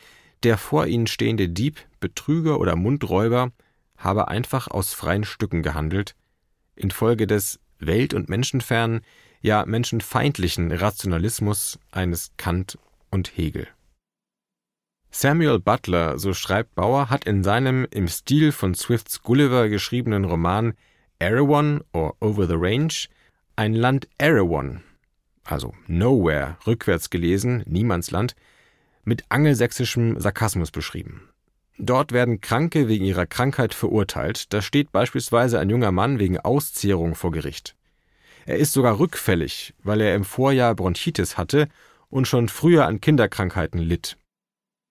der 0.45 0.59
vor 0.59 0.87
ihnen 0.87 1.09
stehende 1.09 1.49
Dieb, 1.49 1.81
Betrüger 1.99 2.61
oder 2.61 2.76
Mundräuber 2.76 3.50
habe 3.97 4.28
einfach 4.28 4.69
aus 4.69 4.95
freien 4.95 5.25
Stücken 5.25 5.62
gehandelt, 5.62 6.14
infolge 6.76 7.26
des 7.26 7.59
welt- 7.81 8.14
und 8.14 8.28
menschenfernen, 8.28 9.00
ja 9.40 9.67
menschenfeindlichen 9.67 10.71
Rationalismus 10.73 11.78
eines 11.90 12.31
Kant 12.37 12.78
und 13.11 13.37
Hegel. 13.37 13.67
Samuel 15.11 15.59
Butler, 15.59 16.19
so 16.19 16.35
schreibt 16.35 16.75
Bauer, 16.75 17.11
hat 17.11 17.25
in 17.25 17.43
seinem 17.43 17.87
im 17.90 18.09
Stil 18.09 18.52
von 18.52 18.75
Swifts 18.75 19.23
Gulliver 19.23 19.69
geschriebenen 19.69 20.25
Roman 20.25 20.75
Erewhon 21.21 21.83
or 21.93 22.15
Over 22.21 22.47
the 22.47 22.55
Range 22.57 22.95
ein 23.57 23.75
Land 23.75 24.07
Erewhon, 24.19 24.85
also 25.43 25.75
Nowhere, 25.89 26.57
rückwärts 26.65 27.11
gelesen, 27.11 27.65
Niemandsland, 27.67 28.37
mit 29.03 29.25
angelsächsischem 29.29 30.21
Sarkasmus 30.21 30.71
beschrieben. 30.71 31.29
Dort 31.77 32.13
werden 32.13 32.41
Kranke 32.41 32.87
wegen 32.87 33.05
ihrer 33.05 33.27
Krankheit 33.27 33.75
verurteilt, 33.75 34.53
da 34.53 34.63
steht 34.63 34.93
beispielsweise 34.93 35.59
ein 35.59 35.71
junger 35.71 35.91
Mann 35.91 36.21
wegen 36.21 36.39
Auszehrung 36.39 37.17
vor 37.17 37.33
Gericht. 37.33 37.75
Er 38.47 38.59
ist 38.59 38.73
sogar 38.73 39.01
rückfällig, 39.01 39.75
weil 39.83 40.01
er 40.01 40.15
im 40.15 40.25
Vorjahr 40.25 40.77
Bronchitis 40.77 41.37
hatte 41.37 41.69
und 42.11 42.29
schon 42.29 42.49
früher 42.49 42.87
an 42.87 43.01
Kinderkrankheiten 43.01 43.81
litt. 43.81 44.19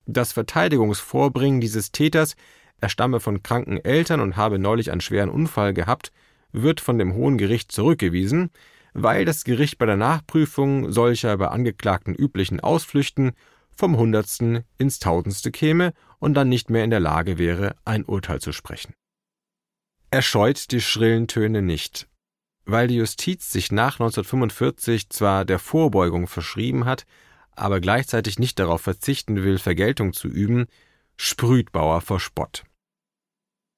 Das 0.05 0.33
Verteidigungsvorbringen 0.33 1.61
dieses 1.61 1.91
Täters, 1.91 2.35
er 2.79 2.89
stamme 2.89 3.19
von 3.19 3.43
kranken 3.43 3.83
Eltern 3.83 4.19
und 4.19 4.37
habe 4.37 4.59
neulich 4.59 4.91
einen 4.91 5.01
schweren 5.01 5.29
Unfall 5.29 5.73
gehabt, 5.73 6.11
wird 6.51 6.79
von 6.81 6.97
dem 6.97 7.13
Hohen 7.13 7.37
Gericht 7.37 7.71
zurückgewiesen, 7.71 8.51
weil 8.93 9.25
das 9.25 9.43
Gericht 9.43 9.77
bei 9.77 9.85
der 9.85 9.97
Nachprüfung 9.97 10.91
solcher 10.91 11.37
bei 11.37 11.47
Angeklagten 11.47 12.15
üblichen 12.15 12.59
Ausflüchten 12.59 13.33
vom 13.75 13.97
Hundertsten 13.97 14.63
ins 14.77 14.99
Tausendste 14.99 15.51
käme 15.51 15.93
und 16.19 16.33
dann 16.33 16.49
nicht 16.49 16.69
mehr 16.69 16.83
in 16.83 16.89
der 16.89 16.99
Lage 16.99 17.37
wäre, 17.37 17.75
ein 17.85 18.05
Urteil 18.05 18.41
zu 18.41 18.51
sprechen. 18.51 18.93
Er 20.09 20.21
scheut 20.21 20.71
die 20.71 20.81
schrillen 20.81 21.27
Töne 21.27 21.61
nicht. 21.61 22.07
Weil 22.65 22.87
die 22.87 22.95
Justiz 22.95 23.51
sich 23.51 23.71
nach 23.71 23.99
1945 23.99 25.09
zwar 25.09 25.45
der 25.45 25.59
Vorbeugung 25.59 26.27
verschrieben 26.27 26.85
hat, 26.85 27.05
aber 27.55 27.79
gleichzeitig 27.79 28.39
nicht 28.39 28.59
darauf 28.59 28.81
verzichten 28.81 29.43
will, 29.43 29.57
Vergeltung 29.57 30.13
zu 30.13 30.27
üben, 30.27 30.67
sprüht 31.17 31.71
Bauer 31.71 32.01
vor 32.01 32.19
Spott. 32.19 32.63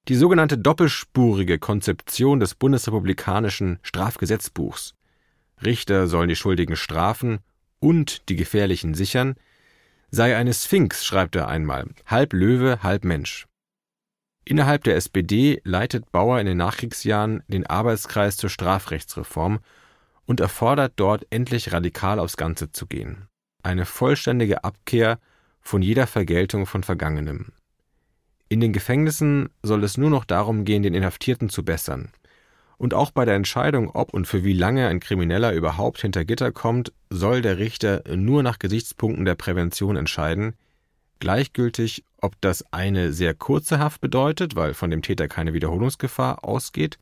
Die 0.08 0.16
sogenannte 0.16 0.58
doppelspurige 0.58 1.58
Konzeption 1.58 2.40
des 2.40 2.54
bundesrepublikanischen 2.54 3.78
Strafgesetzbuchs 3.82 4.94
Richter 5.62 6.06
sollen 6.06 6.28
die 6.28 6.36
Schuldigen 6.36 6.76
strafen 6.76 7.40
und 7.80 8.28
die 8.28 8.36
Gefährlichen 8.36 8.94
sichern, 8.94 9.34
sei 10.10 10.36
eine 10.36 10.54
Sphinx, 10.54 11.04
schreibt 11.04 11.36
er 11.36 11.48
einmal, 11.48 11.86
halb 12.06 12.32
Löwe, 12.32 12.82
halb 12.82 13.04
Mensch. 13.04 13.46
Innerhalb 14.44 14.84
der 14.84 14.96
SPD 14.96 15.60
leitet 15.64 16.10
Bauer 16.10 16.40
in 16.40 16.46
den 16.46 16.56
Nachkriegsjahren 16.56 17.42
den 17.48 17.66
Arbeitskreis 17.66 18.38
zur 18.38 18.48
Strafrechtsreform 18.48 19.60
und 20.24 20.40
erfordert 20.40 20.94
dort 20.96 21.26
endlich 21.30 21.72
radikal 21.72 22.18
aufs 22.18 22.38
Ganze 22.38 22.72
zu 22.72 22.86
gehen 22.86 23.28
eine 23.62 23.86
vollständige 23.86 24.64
Abkehr 24.64 25.18
von 25.60 25.82
jeder 25.82 26.06
Vergeltung 26.06 26.66
von 26.66 26.82
Vergangenem. 26.82 27.52
In 28.52 28.58
den 28.58 28.72
Gefängnissen 28.72 29.48
soll 29.62 29.84
es 29.84 29.96
nur 29.96 30.10
noch 30.10 30.24
darum 30.24 30.64
gehen, 30.64 30.82
den 30.82 30.92
Inhaftierten 30.92 31.50
zu 31.50 31.64
bessern. 31.64 32.10
Und 32.78 32.94
auch 32.94 33.12
bei 33.12 33.24
der 33.24 33.36
Entscheidung, 33.36 33.90
ob 33.90 34.12
und 34.12 34.26
für 34.26 34.42
wie 34.42 34.54
lange 34.54 34.88
ein 34.88 34.98
Krimineller 34.98 35.52
überhaupt 35.52 36.00
hinter 36.00 36.24
Gitter 36.24 36.50
kommt, 36.50 36.92
soll 37.10 37.42
der 37.42 37.58
Richter 37.58 38.02
nur 38.16 38.42
nach 38.42 38.58
Gesichtspunkten 38.58 39.24
der 39.24 39.36
Prävention 39.36 39.96
entscheiden, 39.96 40.54
gleichgültig, 41.20 42.02
ob 42.16 42.40
das 42.40 42.64
eine 42.72 43.12
sehr 43.12 43.34
kurze 43.34 43.78
Haft 43.78 44.00
bedeutet, 44.00 44.56
weil 44.56 44.74
von 44.74 44.90
dem 44.90 45.02
Täter 45.02 45.28
keine 45.28 45.52
Wiederholungsgefahr 45.52 46.44
ausgeht, 46.44 46.98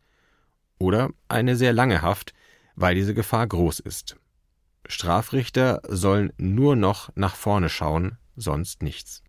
oder 0.79 1.09
eine 1.29 1.57
sehr 1.57 1.73
lange 1.73 2.03
Haft, 2.03 2.35
weil 2.77 2.95
diese 2.95 3.15
Gefahr 3.15 3.47
groß 3.47 3.81
ist. 3.81 4.17
Strafrichter 4.87 5.81
sollen 5.89 6.31
nur 6.37 6.77
noch 6.77 7.09
nach 7.15 7.37
vorne 7.37 7.71
schauen, 7.71 8.19
sonst 8.37 8.83
nichts. 8.83 9.23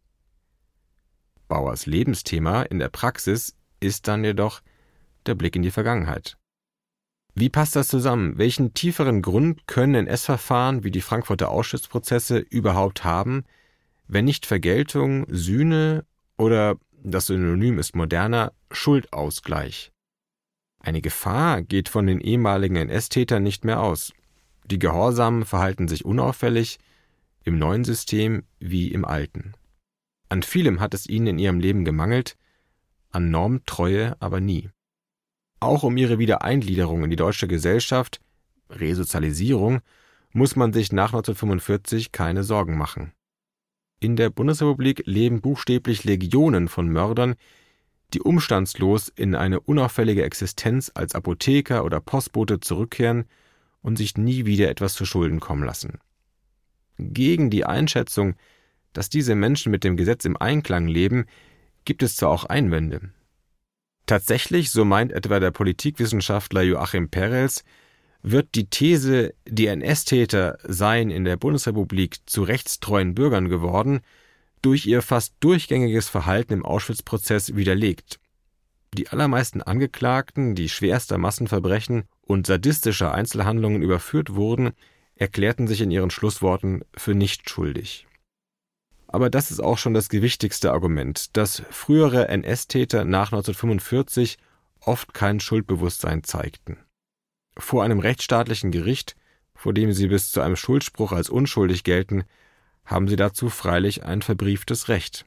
Bauers 1.49 1.85
Lebensthema 1.85 2.61
in 2.61 2.79
der 2.79 2.87
Praxis 2.87 3.55
ist 3.81 4.07
dann 4.07 4.23
jedoch 4.23 4.61
der 5.25 5.35
Blick 5.35 5.57
in 5.57 5.63
die 5.63 5.71
Vergangenheit. 5.71 6.37
Wie 7.35 7.49
passt 7.49 7.75
das 7.75 7.89
zusammen? 7.89 8.37
Welchen 8.37 8.73
tieferen 8.73 9.21
Grund 9.21 9.67
können 9.67 10.07
NS-Verfahren 10.07 10.83
wie 10.83 10.91
die 10.91 11.01
Frankfurter 11.01 11.49
Ausschussprozesse 11.49 12.37
überhaupt 12.37 13.03
haben, 13.03 13.43
wenn 14.07 14.25
nicht 14.25 14.45
Vergeltung, 14.45 15.25
Sühne 15.29 16.05
oder, 16.37 16.77
das 17.03 17.27
Synonym 17.27 17.79
ist 17.79 17.95
moderner, 17.95 18.53
Schuldausgleich? 18.71 19.91
Eine 20.79 21.01
Gefahr 21.01 21.61
geht 21.61 21.89
von 21.89 22.07
den 22.07 22.21
ehemaligen 22.21 22.75
NS-Tätern 22.75 23.43
nicht 23.43 23.65
mehr 23.65 23.81
aus. 23.81 24.13
Die 24.65 24.79
Gehorsamen 24.79 25.45
verhalten 25.45 25.87
sich 25.87 26.05
unauffällig, 26.05 26.77
im 27.43 27.57
neuen 27.57 27.83
System 27.83 28.43
wie 28.59 28.91
im 28.91 29.05
alten. 29.05 29.53
An 30.29 30.43
vielem 30.43 30.79
hat 30.79 30.93
es 30.93 31.07
ihnen 31.07 31.27
in 31.27 31.39
ihrem 31.39 31.59
Leben 31.59 31.85
gemangelt, 31.85 32.37
an 33.09 33.31
Normtreue 33.31 34.15
aber 34.21 34.39
nie. 34.39 34.69
Auch 35.59 35.83
um 35.83 35.97
ihre 35.97 36.19
Wiedereingliederung 36.19 37.03
in 37.03 37.09
die 37.09 37.15
deutsche 37.15 37.47
Gesellschaft, 37.47 38.21
Resozialisierung, 38.69 39.81
muss 40.31 40.55
man 40.55 40.71
sich 40.71 40.91
nach 40.91 41.13
1945 41.13 42.11
keine 42.11 42.43
Sorgen 42.43 42.77
machen. 42.77 43.11
In 43.99 44.15
der 44.15 44.29
Bundesrepublik 44.29 45.03
leben 45.05 45.41
buchstäblich 45.41 46.03
Legionen 46.03 46.67
von 46.67 46.87
Mördern, 46.87 47.35
die 48.13 48.21
umstandslos 48.21 49.09
in 49.09 49.35
eine 49.35 49.59
unauffällige 49.59 50.23
Existenz 50.23 50.91
als 50.93 51.15
Apotheker 51.15 51.83
oder 51.83 51.99
Postbote 51.99 52.59
zurückkehren 52.59 53.25
und 53.81 53.97
sich 53.97 54.17
nie 54.17 54.45
wieder 54.45 54.69
etwas 54.69 54.93
zu 54.93 55.05
Schulden 55.05 55.39
kommen 55.39 55.63
lassen. 55.63 55.99
Gegen 56.97 57.49
die 57.49 57.65
Einschätzung, 57.65 58.35
dass 58.93 59.09
diese 59.09 59.35
Menschen 59.35 59.71
mit 59.71 59.83
dem 59.83 59.97
Gesetz 59.97 60.25
im 60.25 60.37
Einklang 60.37 60.87
leben, 60.87 61.25
gibt 61.85 62.03
es 62.03 62.15
zwar 62.15 62.29
auch 62.29 62.45
Einwände. 62.45 63.11
Tatsächlich, 64.05 64.71
so 64.71 64.85
meint 64.85 65.11
etwa 65.11 65.39
der 65.39 65.51
Politikwissenschaftler 65.51 66.63
Joachim 66.63 67.09
Perels, 67.09 67.63
wird 68.21 68.55
die 68.55 68.69
These, 68.69 69.33
die 69.47 69.67
NS-Täter 69.67 70.57
seien 70.63 71.09
in 71.09 71.23
der 71.23 71.37
Bundesrepublik 71.37 72.17
zu 72.25 72.43
rechtstreuen 72.43 73.15
Bürgern 73.15 73.49
geworden, 73.49 74.01
durch 74.61 74.85
ihr 74.85 75.01
fast 75.01 75.35
durchgängiges 75.39 76.09
Verhalten 76.09 76.53
im 76.53 76.65
Auschwitz-Prozess 76.65 77.55
widerlegt. 77.55 78.19
Die 78.93 79.09
allermeisten 79.09 79.61
Angeklagten, 79.61 80.55
die 80.55 80.67
schwerster 80.67 81.17
Massenverbrechen 81.17 82.03
und 82.21 82.47
sadistischer 82.47 83.13
Einzelhandlungen 83.13 83.81
überführt 83.81 84.35
wurden, 84.35 84.71
erklärten 85.15 85.67
sich 85.67 85.81
in 85.81 85.91
ihren 85.91 86.09
Schlussworten 86.09 86.83
für 86.95 87.13
nicht 87.13 87.49
schuldig. 87.49 88.07
Aber 89.11 89.31
das 89.31 89.49
ist 89.49 89.59
auch 89.59 89.79
schon 89.79 89.95
das 89.95 90.07
gewichtigste 90.07 90.71
Argument, 90.71 91.35
dass 91.35 91.63
frühere 91.71 92.27
NS-Täter 92.27 93.05
nach 93.05 93.33
1945 93.33 94.37
oft 94.81 95.15
kein 95.15 95.39
Schuldbewusstsein 95.39 96.23
zeigten. 96.23 96.77
Vor 97.57 97.83
einem 97.83 97.99
rechtsstaatlichen 97.99 98.69
Gericht, 98.69 99.15
vor 99.55 99.73
dem 99.73 99.93
sie 99.93 100.07
bis 100.07 100.31
zu 100.31 100.41
einem 100.41 100.55
Schuldspruch 100.55 101.11
als 101.11 101.29
unschuldig 101.29 101.83
gelten, 101.83 102.23
haben 102.85 103.07
sie 103.07 103.15
dazu 103.15 103.49
freilich 103.49 104.05
ein 104.05 104.21
verbrieftes 104.21 104.89
Recht. 104.89 105.25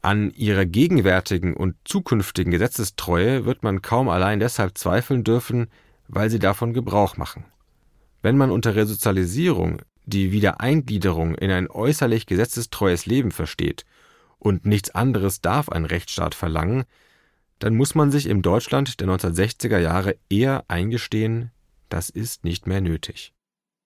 An 0.00 0.30
ihrer 0.30 0.64
gegenwärtigen 0.64 1.54
und 1.54 1.74
zukünftigen 1.84 2.52
Gesetzestreue 2.52 3.44
wird 3.44 3.64
man 3.64 3.82
kaum 3.82 4.08
allein 4.08 4.38
deshalb 4.38 4.78
zweifeln 4.78 5.24
dürfen, 5.24 5.66
weil 6.06 6.30
sie 6.30 6.38
davon 6.38 6.74
Gebrauch 6.74 7.16
machen. 7.16 7.44
Wenn 8.22 8.36
man 8.36 8.52
unter 8.52 8.76
Resozialisierung 8.76 9.82
die 10.04 10.32
Wiedereingliederung 10.32 11.34
in 11.34 11.50
ein 11.50 11.70
äußerlich 11.70 12.26
gesetzestreues 12.26 13.06
Leben 13.06 13.30
versteht 13.30 13.84
und 14.38 14.66
nichts 14.66 14.90
anderes 14.90 15.40
darf 15.40 15.68
ein 15.68 15.84
Rechtsstaat 15.84 16.34
verlangen, 16.34 16.84
dann 17.58 17.76
muss 17.76 17.94
man 17.94 18.10
sich 18.10 18.26
im 18.26 18.42
Deutschland 18.42 19.00
der 19.00 19.08
1960er 19.08 19.78
Jahre 19.78 20.16
eher 20.28 20.64
eingestehen, 20.68 21.50
das 21.88 22.10
ist 22.10 22.44
nicht 22.44 22.66
mehr 22.66 22.80
nötig. 22.80 23.32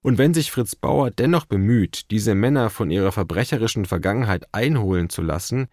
Und 0.03 0.19
wenn 0.19 0.35
sich 0.35 0.51
Fritz 0.51 0.75
Bauer 0.75 1.11
dennoch 1.11 1.45
bemüht, 1.45 2.11
diese 2.11 2.35
Männer 2.35 2.71
von 2.71 2.91
ihrer 2.91 3.13
verbrecherischen 3.13 3.85
Vergangenheit 3.85 4.47
einholen 4.53 5.11
zu 5.11 5.23
lassen, 5.23 5.69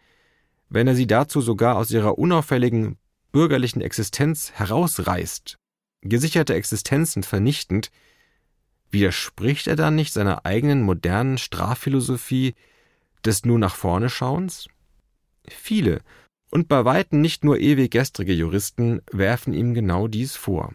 wenn 0.69 0.87
er 0.87 0.95
sie 0.95 1.07
dazu 1.07 1.41
sogar 1.41 1.77
aus 1.77 1.91
ihrer 1.91 2.17
unauffälligen 2.17 2.97
bürgerlichen 3.31 3.81
Existenz 3.81 4.51
herausreißt, 4.53 5.57
gesicherte 6.01 6.53
Existenzen 6.55 7.23
vernichtend, 7.23 7.91
widerspricht 8.95 9.67
er 9.67 9.75
dann 9.75 9.93
nicht 9.93 10.13
seiner 10.13 10.45
eigenen 10.45 10.81
modernen 10.81 11.37
Strafphilosophie 11.37 12.55
des 13.23 13.45
nur 13.45 13.59
nach 13.59 13.75
vorne 13.75 14.09
Schauens? 14.09 14.67
Viele, 15.47 15.99
und 16.49 16.67
bei 16.67 16.85
weitem 16.85 17.21
nicht 17.21 17.43
nur 17.43 17.59
ewig 17.59 17.91
gestrige 17.91 18.33
Juristen 18.33 19.01
werfen 19.11 19.53
ihm 19.53 19.73
genau 19.73 20.07
dies 20.07 20.35
vor. 20.35 20.73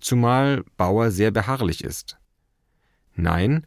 Zumal 0.00 0.64
Bauer 0.76 1.10
sehr 1.10 1.30
beharrlich 1.30 1.84
ist. 1.84 2.16
Nein, 3.14 3.66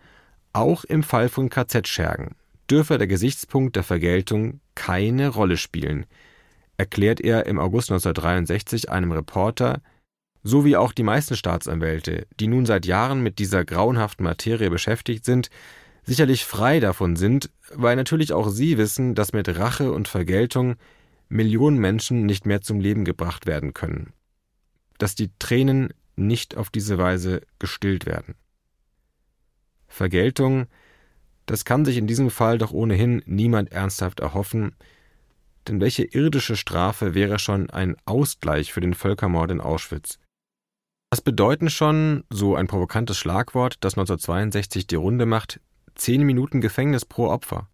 auch 0.54 0.86
im 0.86 1.04
Fall 1.04 1.30
von 1.30 1.50
KZ-Schergen 1.50 2.36
dürfe 2.70 2.98
der 2.98 3.08
Gesichtspunkt 3.08 3.76
der 3.76 3.84
Vergeltung 3.84 4.62
keine 4.74 5.28
Rolle 5.28 5.58
spielen, 5.58 6.06
erklärt 6.78 7.22
er 7.22 7.46
im 7.46 7.60
August 7.60 7.92
1963 7.92 8.90
einem 8.90 9.12
Reporter, 9.12 9.82
so 10.48 10.64
wie 10.64 10.78
auch 10.78 10.94
die 10.94 11.02
meisten 11.02 11.36
Staatsanwälte, 11.36 12.28
die 12.40 12.46
nun 12.46 12.68
seit 12.68 12.86
Jahren 12.86 13.24
mit 13.24 13.40
dieser 13.40 13.66
grauenhaften 13.66 14.24
Materie 14.24 14.70
beschäftigt 14.70 15.26
sind, 15.26 15.50
sicherlich 16.04 16.46
frei 16.46 16.80
davon 16.80 17.16
sind, 17.16 17.50
weil 17.74 17.96
natürlich 17.96 18.32
auch 18.32 18.50
sie 18.50 18.78
wissen, 18.78 19.16
dass 19.16 19.34
mit 19.34 19.58
Rache 19.58 19.92
und 19.92 20.08
Vergeltung 20.08 20.76
Millionen 21.30 21.80
Menschen 21.80 22.28
nicht 22.28 22.46
mehr 22.46 22.62
zum 22.62 22.80
Leben 22.80 23.06
gebracht 23.06 23.48
werden 23.48 23.74
können, 23.74 24.14
dass 25.00 25.16
die 25.16 25.32
Tränen 25.40 25.90
nicht 26.16 26.56
auf 26.56 26.70
diese 26.70 27.00
Weise 27.00 27.42
gestillt 27.58 28.06
werden. 28.06 28.36
Vergeltung, 29.88 30.68
das 31.48 31.66
kann 31.66 31.86
sich 31.86 31.98
in 31.98 32.06
diesem 32.06 32.30
Fall 32.30 32.60
doch 32.60 32.72
ohnehin 32.72 33.24
niemand 33.26 33.72
ernsthaft 33.72 34.20
erhoffen, 34.20 34.76
denn 35.68 35.82
welche 35.82 36.04
irdische 36.04 36.56
Strafe 36.56 37.16
wäre 37.16 37.40
schon 37.40 37.72
ein 37.72 37.96
Ausgleich 38.06 38.72
für 38.72 38.82
den 38.82 38.94
Völkermord 38.94 39.50
in 39.50 39.60
Auschwitz? 39.60 40.20
Was 41.10 41.22
bedeuten 41.22 41.70
schon, 41.70 42.24
so 42.30 42.56
ein 42.56 42.68
provokantes 42.68 43.18
Schlagwort, 43.18 43.78
das 43.80 43.94
1962 43.94 44.88
die 44.88 44.96
Runde 44.96 45.26
macht, 45.26 45.60
zehn 45.96 46.24
Minuten 46.24 46.62
Gefängnis 46.62 47.06
pro 47.06 47.28
Opfer? 47.28 47.70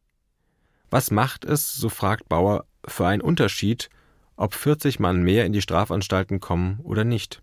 Was 0.90 1.12
macht 1.12 1.46
es, 1.46 1.74
so 1.74 1.90
fragt 1.90 2.30
Bauer, 2.30 2.66
für 2.86 3.08
einen 3.08 3.22
Unterschied, 3.22 3.90
ob 4.36 4.54
40 4.54 5.00
Mann 5.00 5.24
mehr 5.24 5.46
in 5.46 5.54
die 5.54 5.62
Strafanstalten 5.62 6.40
kommen 6.40 6.80
oder 6.84 7.04
nicht? 7.04 7.42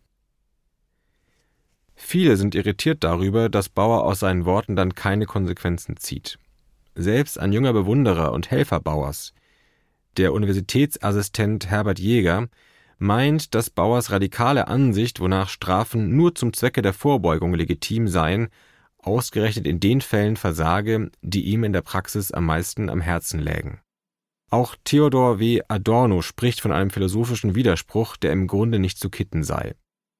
Viele 1.95 2.37
sind 2.37 2.55
irritiert 2.55 3.03
darüber, 3.03 3.49
dass 3.49 3.69
Bauer 3.69 4.05
aus 4.05 4.21
seinen 4.21 4.45
Worten 4.45 4.77
dann 4.77 4.95
keine 4.95 5.27
Konsequenzen 5.27 5.97
zieht. 5.97 6.39
Selbst 6.95 7.39
ein 7.39 7.53
junger 7.53 7.73
Bewunderer 7.73 8.33
und 8.33 8.51
Helfer 8.51 8.81
Bauers, 8.81 9.33
der 10.17 10.33
Universitätsassistent 10.33 11.69
Herbert 11.69 11.99
Jäger, 11.99 12.49
meint, 12.99 13.55
dass 13.55 13.71
Bauers 13.71 14.11
radikale 14.11 14.69
Ansicht, 14.69 15.21
wonach 15.21 15.49
Strafen 15.49 16.17
nur 16.17 16.35
zum 16.35 16.53
Zwecke 16.53 16.83
der 16.83 16.93
Vorbeugung 16.93 17.55
legitim 17.55 18.09
seien, 18.09 18.49
ausgerechnet 18.99 19.67
in 19.67 19.81
den 19.81 20.01
Fällen 20.01 20.37
versage, 20.37 21.11
die 21.23 21.47
ihm 21.47 21.65
in 21.65 21.73
der 21.73 21.83
Praxis 21.83 22.33
am 22.33 22.47
meisten 22.47 22.91
am 22.91 23.01
Herzen 23.01 23.41
lägen. 23.41 23.81
Auch 24.51 24.77
Theodor 24.85 25.39
W. 25.39 25.63
Adorno 25.69 26.23
spricht 26.23 26.61
von 26.61 26.73
einem 26.73 26.91
philosophischen 26.91 27.55
Widerspruch, 27.55 28.17
der 28.17 28.33
im 28.33 28.47
Grunde 28.47 28.79
nicht 28.79 28.99
zu 28.99 29.11
kitten 29.11 29.45
sei. 29.45 29.75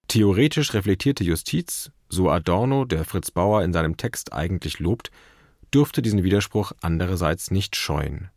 Theoretisch 0.07 0.75
reflektierte 0.75 1.25
Justiz, 1.25 1.91
so 2.09 2.31
Adorno, 2.31 2.85
der 2.85 3.05
Fritz 3.05 3.31
Bauer 3.31 3.63
in 3.63 3.73
seinem 3.73 3.97
Text 3.97 4.33
eigentlich 4.33 4.79
lobt, 4.79 5.11
dürfte 5.73 6.03
diesen 6.03 6.25
Widerspruch 6.25 6.73
andererseits 6.81 7.51
nicht 7.51 7.77
scheuen. 7.77 8.31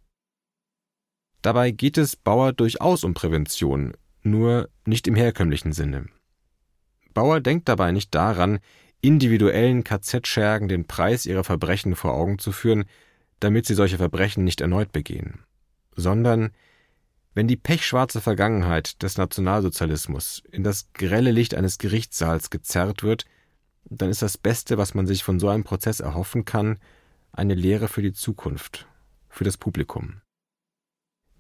Dabei 1.42 1.72
geht 1.72 1.98
es 1.98 2.16
Bauer 2.16 2.54
durchaus 2.54 3.04
um 3.04 3.14
Prävention, 3.14 3.94
nur 4.24 4.70
nicht 4.86 5.08
im 5.08 5.16
herkömmlichen 5.16 5.74
Sinne. 5.74 6.08
Bauer 7.14 7.42
denkt 7.42 7.68
dabei 7.68 7.92
nicht 7.92 8.14
daran, 8.16 8.60
individuellen 9.02 9.84
KZ-Schergen 9.84 10.68
den 10.68 10.86
Preis 10.86 11.26
ihrer 11.26 11.44
Verbrechen 11.44 11.96
vor 11.96 12.14
Augen 12.14 12.40
zu 12.40 12.52
führen, 12.52 12.86
damit 13.40 13.66
sie 13.66 13.74
solche 13.74 13.98
Verbrechen 13.98 14.44
nicht 14.44 14.62
erneut 14.62 14.92
begehen, 14.92 15.44
sondern 15.96 16.52
wenn 17.34 17.48
die 17.48 17.58
pechschwarze 17.58 18.22
Vergangenheit 18.22 19.02
des 19.02 19.18
Nationalsozialismus 19.18 20.44
in 20.52 20.64
das 20.64 20.92
grelle 20.94 21.32
Licht 21.32 21.56
eines 21.56 21.78
Gerichtssaals 21.78 22.50
gezerrt 22.50 23.04
wird, 23.04 23.26
dann 23.86 24.10
ist 24.10 24.22
das 24.22 24.38
Beste, 24.38 24.78
was 24.78 24.94
man 24.94 25.08
sich 25.08 25.24
von 25.24 25.40
so 25.40 25.50
einem 25.50 25.64
Prozess 25.64 26.02
erhoffen 26.02 26.46
kann, 26.46 26.78
eine 27.32 27.56
Lehre 27.56 27.88
für 27.88 28.02
die 28.02 28.14
Zukunft, 28.14 28.88
für 29.30 29.44
das 29.44 29.58
Publikum. 29.58 30.21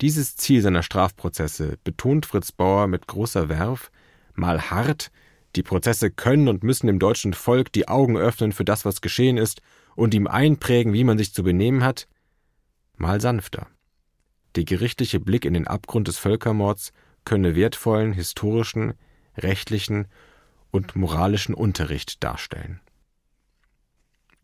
Dieses 0.01 0.35
Ziel 0.35 0.63
seiner 0.63 0.81
Strafprozesse 0.81 1.77
betont 1.83 2.25
Fritz 2.25 2.51
Bauer 2.51 2.87
mit 2.87 3.05
großer 3.05 3.49
Werf, 3.49 3.91
mal 4.33 4.71
hart, 4.71 5.11
die 5.55 5.61
Prozesse 5.61 6.09
können 6.09 6.47
und 6.47 6.63
müssen 6.63 6.87
dem 6.87 6.97
deutschen 6.97 7.33
Volk 7.33 7.71
die 7.71 7.87
Augen 7.87 8.17
öffnen 8.17 8.51
für 8.51 8.65
das, 8.65 8.83
was 8.83 9.01
geschehen 9.01 9.37
ist, 9.37 9.61
und 9.95 10.15
ihm 10.15 10.25
einprägen, 10.25 10.93
wie 10.93 11.03
man 11.03 11.19
sich 11.19 11.33
zu 11.33 11.43
benehmen 11.43 11.83
hat, 11.83 12.07
mal 12.97 13.21
sanfter. 13.21 13.67
Der 14.55 14.63
gerichtliche 14.63 15.19
Blick 15.19 15.45
in 15.45 15.53
den 15.53 15.67
Abgrund 15.67 16.07
des 16.07 16.17
Völkermords 16.17 16.93
könne 17.23 17.55
wertvollen 17.55 18.13
historischen, 18.13 18.93
rechtlichen 19.37 20.07
und 20.71 20.95
moralischen 20.95 21.53
Unterricht 21.53 22.23
darstellen. 22.23 22.79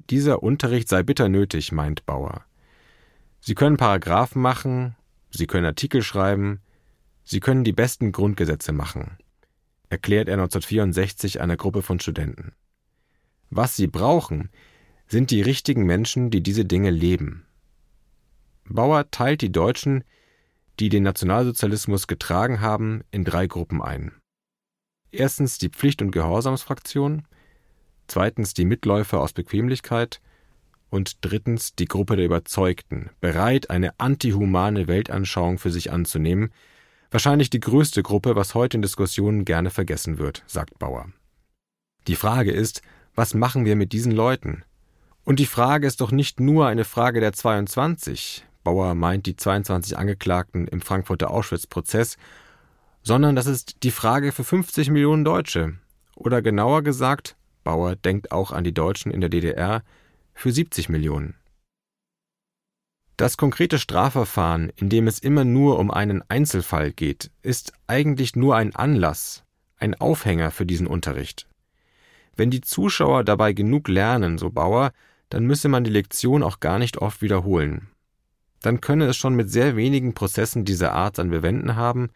Dieser 0.09 0.43
Unterricht 0.43 0.87
sei 0.87 1.01
bitter 1.01 1.29
nötig, 1.29 1.71
meint 1.71 2.05
Bauer. 2.05 2.45
Sie 3.39 3.55
können 3.55 3.77
Paragraphen 3.77 4.41
machen, 4.41 4.95
Sie 5.29 5.47
können 5.47 5.65
Artikel 5.65 6.01
schreiben, 6.01 6.61
Sie 7.23 7.39
können 7.39 7.63
die 7.63 7.73
besten 7.73 8.11
Grundgesetze 8.13 8.71
machen 8.71 9.17
erklärt 9.89 10.27
er 10.27 10.35
1964 10.35 11.41
einer 11.41 11.57
Gruppe 11.57 11.81
von 11.81 11.99
Studenten. 11.99 12.53
Was 13.49 13.75
sie 13.75 13.87
brauchen, 13.87 14.49
sind 15.07 15.31
die 15.31 15.41
richtigen 15.41 15.85
Menschen, 15.85 16.29
die 16.29 16.43
diese 16.43 16.65
Dinge 16.65 16.89
leben. 16.89 17.45
Bauer 18.65 19.09
teilt 19.11 19.41
die 19.41 19.51
Deutschen, 19.51 20.03
die 20.79 20.89
den 20.89 21.03
Nationalsozialismus 21.03 22.07
getragen 22.07 22.59
haben, 22.59 23.03
in 23.11 23.23
drei 23.23 23.47
Gruppen 23.47 23.81
ein. 23.81 24.11
Erstens 25.11 25.57
die 25.57 25.69
Pflicht- 25.69 26.01
und 26.01 26.11
Gehorsamsfraktion, 26.11 27.25
zweitens 28.07 28.53
die 28.53 28.65
Mitläufer 28.65 29.21
aus 29.21 29.31
Bequemlichkeit 29.31 30.21
und 30.89 31.17
drittens 31.21 31.75
die 31.75 31.85
Gruppe 31.85 32.15
der 32.15 32.25
Überzeugten, 32.25 33.09
bereit, 33.19 33.69
eine 33.69 33.99
antihumane 33.99 34.87
Weltanschauung 34.87 35.59
für 35.59 35.71
sich 35.71 35.91
anzunehmen, 35.91 36.51
Wahrscheinlich 37.09 37.49
die 37.49 37.61
größte 37.61 38.03
Gruppe, 38.03 38.35
was 38.35 38.53
heute 38.53 38.77
in 38.77 38.81
Diskussionen 38.81 39.45
gerne 39.45 39.69
vergessen 39.69 40.17
wird, 40.17 40.43
sagt 40.45 40.77
Bauer. 40.77 41.07
Die 42.07 42.15
Frage 42.15 42.51
ist, 42.51 42.81
was 43.15 43.33
machen 43.33 43.65
wir 43.65 43.75
mit 43.75 43.93
diesen 43.93 44.11
Leuten? 44.11 44.63
Und 45.23 45.39
die 45.39 45.45
Frage 45.45 45.87
ist 45.87 46.01
doch 46.01 46.11
nicht 46.11 46.39
nur 46.39 46.67
eine 46.67 46.83
Frage 46.83 47.19
der 47.19 47.33
22, 47.33 48.45
Bauer 48.63 48.93
meint 48.95 49.25
die 49.25 49.37
22 49.37 49.97
Angeklagten 49.97 50.67
im 50.67 50.81
Frankfurter 50.81 51.31
Auschwitz-Prozess, 51.31 52.17
sondern 53.03 53.37
das 53.37 53.45
ist 53.45 53.83
die 53.83 53.91
Frage 53.91 54.33
für 54.33 54.43
50 54.43 54.89
Millionen 54.89 55.23
Deutsche. 55.23 55.75
Oder 56.15 56.41
genauer 56.41 56.81
gesagt, 56.83 57.37
Bauer 57.63 57.95
denkt 57.95 58.33
auch 58.33 58.51
an 58.51 58.65
die 58.65 58.73
Deutschen 58.73 59.11
in 59.11 59.21
der 59.21 59.29
DDR, 59.29 59.83
für 60.37 60.51
70 60.51 60.89
Millionen. 60.89 61.33
Das 63.17 63.37
konkrete 63.37 63.79
Strafverfahren, 63.79 64.71
in 64.75 64.89
dem 64.89 65.07
es 65.07 65.17
immer 65.17 65.43
nur 65.43 65.79
um 65.79 65.89
einen 65.89 66.21
Einzelfall 66.29 66.91
geht, 66.91 67.31
ist 67.41 67.73
eigentlich 67.87 68.35
nur 68.35 68.55
ein 68.55 68.75
Anlass, 68.75 69.43
ein 69.77 69.95
Aufhänger 69.95 70.51
für 70.51 70.67
diesen 70.67 70.85
Unterricht. 70.85 71.47
Wenn 72.35 72.51
die 72.51 72.61
Zuschauer 72.61 73.23
dabei 73.23 73.53
genug 73.53 73.87
lernen, 73.87 74.37
so 74.37 74.51
Bauer, 74.51 74.91
dann 75.29 75.45
müsse 75.45 75.69
man 75.69 75.83
die 75.83 75.89
Lektion 75.89 76.43
auch 76.43 76.59
gar 76.59 76.77
nicht 76.77 76.99
oft 76.99 77.23
wiederholen. 77.23 77.87
Dann 78.61 78.79
könne 78.79 79.07
es 79.07 79.17
schon 79.17 79.33
mit 79.33 79.49
sehr 79.49 79.75
wenigen 79.75 80.13
Prozessen 80.13 80.65
dieser 80.65 80.93
Art 80.93 81.15
sein 81.15 81.31
Bewenden 81.31 81.75
haben, 81.75 82.11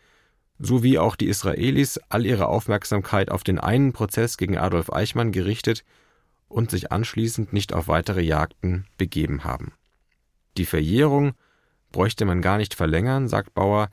so 0.59 0.83
wie 0.83 0.99
auch 0.99 1.15
die 1.15 1.27
Israelis 1.27 1.99
all 2.09 2.27
ihre 2.27 2.45
Aufmerksamkeit 2.45 3.31
auf 3.31 3.43
den 3.43 3.57
einen 3.57 3.93
Prozess 3.93 4.37
gegen 4.37 4.59
Adolf 4.59 4.93
Eichmann 4.93 5.31
gerichtet 5.31 5.83
und 6.51 6.71
sich 6.71 6.91
anschließend 6.91 7.53
nicht 7.53 7.73
auf 7.73 7.87
weitere 7.87 8.21
Jagden 8.21 8.85
begeben 8.97 9.43
haben. 9.43 9.73
Die 10.57 10.65
Verjährung 10.65 11.33
bräuchte 11.91 12.25
man 12.25 12.41
gar 12.41 12.57
nicht 12.57 12.73
verlängern, 12.73 13.27
sagt 13.27 13.53
Bauer, 13.53 13.89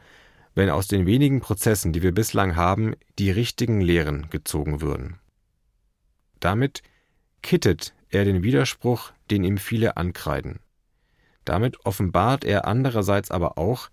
wenn 0.54 0.70
aus 0.70 0.88
den 0.88 1.06
wenigen 1.06 1.40
Prozessen, 1.40 1.92
die 1.92 2.02
wir 2.02 2.12
bislang 2.12 2.56
haben, 2.56 2.94
die 3.18 3.30
richtigen 3.30 3.80
Lehren 3.80 4.28
gezogen 4.30 4.80
würden. 4.80 5.18
Damit 6.40 6.82
kittet 7.42 7.94
er 8.10 8.24
den 8.24 8.42
Widerspruch, 8.42 9.12
den 9.30 9.44
ihm 9.44 9.58
viele 9.58 9.96
ankreiden. 9.96 10.60
Damit 11.44 11.84
offenbart 11.86 12.44
er 12.44 12.66
andererseits 12.66 13.30
aber 13.30 13.56
auch, 13.56 13.88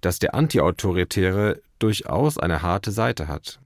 dass 0.00 0.18
der 0.18 0.34
Antiautoritäre 0.34 1.62
durchaus 1.78 2.38
eine 2.38 2.62
harte 2.62 2.90
Seite 2.90 3.28
hat. 3.28 3.60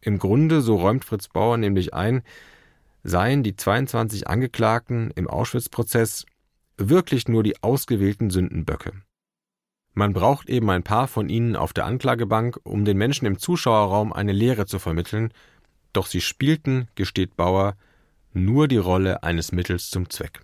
Im 0.00 0.18
Grunde, 0.18 0.60
so 0.60 0.76
räumt 0.76 1.04
Fritz 1.04 1.28
Bauer 1.28 1.56
nämlich 1.56 1.94
ein, 1.94 2.22
seien 3.02 3.42
die 3.42 3.56
22 3.56 4.28
Angeklagten 4.28 5.10
im 5.12 5.28
Auschwitz-Prozess 5.28 6.24
wirklich 6.76 7.28
nur 7.28 7.42
die 7.42 7.62
ausgewählten 7.62 8.30
Sündenböcke. 8.30 8.92
Man 9.94 10.14
braucht 10.14 10.48
eben 10.48 10.70
ein 10.70 10.82
paar 10.82 11.06
von 11.06 11.28
ihnen 11.28 11.54
auf 11.54 11.72
der 11.72 11.84
Anklagebank, 11.84 12.58
um 12.64 12.84
den 12.84 12.96
Menschen 12.96 13.26
im 13.26 13.38
Zuschauerraum 13.38 14.12
eine 14.12 14.32
Lehre 14.32 14.66
zu 14.66 14.78
vermitteln, 14.78 15.32
doch 15.92 16.06
sie 16.06 16.22
spielten, 16.22 16.88
gesteht 16.94 17.36
Bauer, 17.36 17.76
nur 18.32 18.68
die 18.68 18.78
Rolle 18.78 19.22
eines 19.22 19.52
Mittels 19.52 19.90
zum 19.90 20.08
Zweck. 20.08 20.40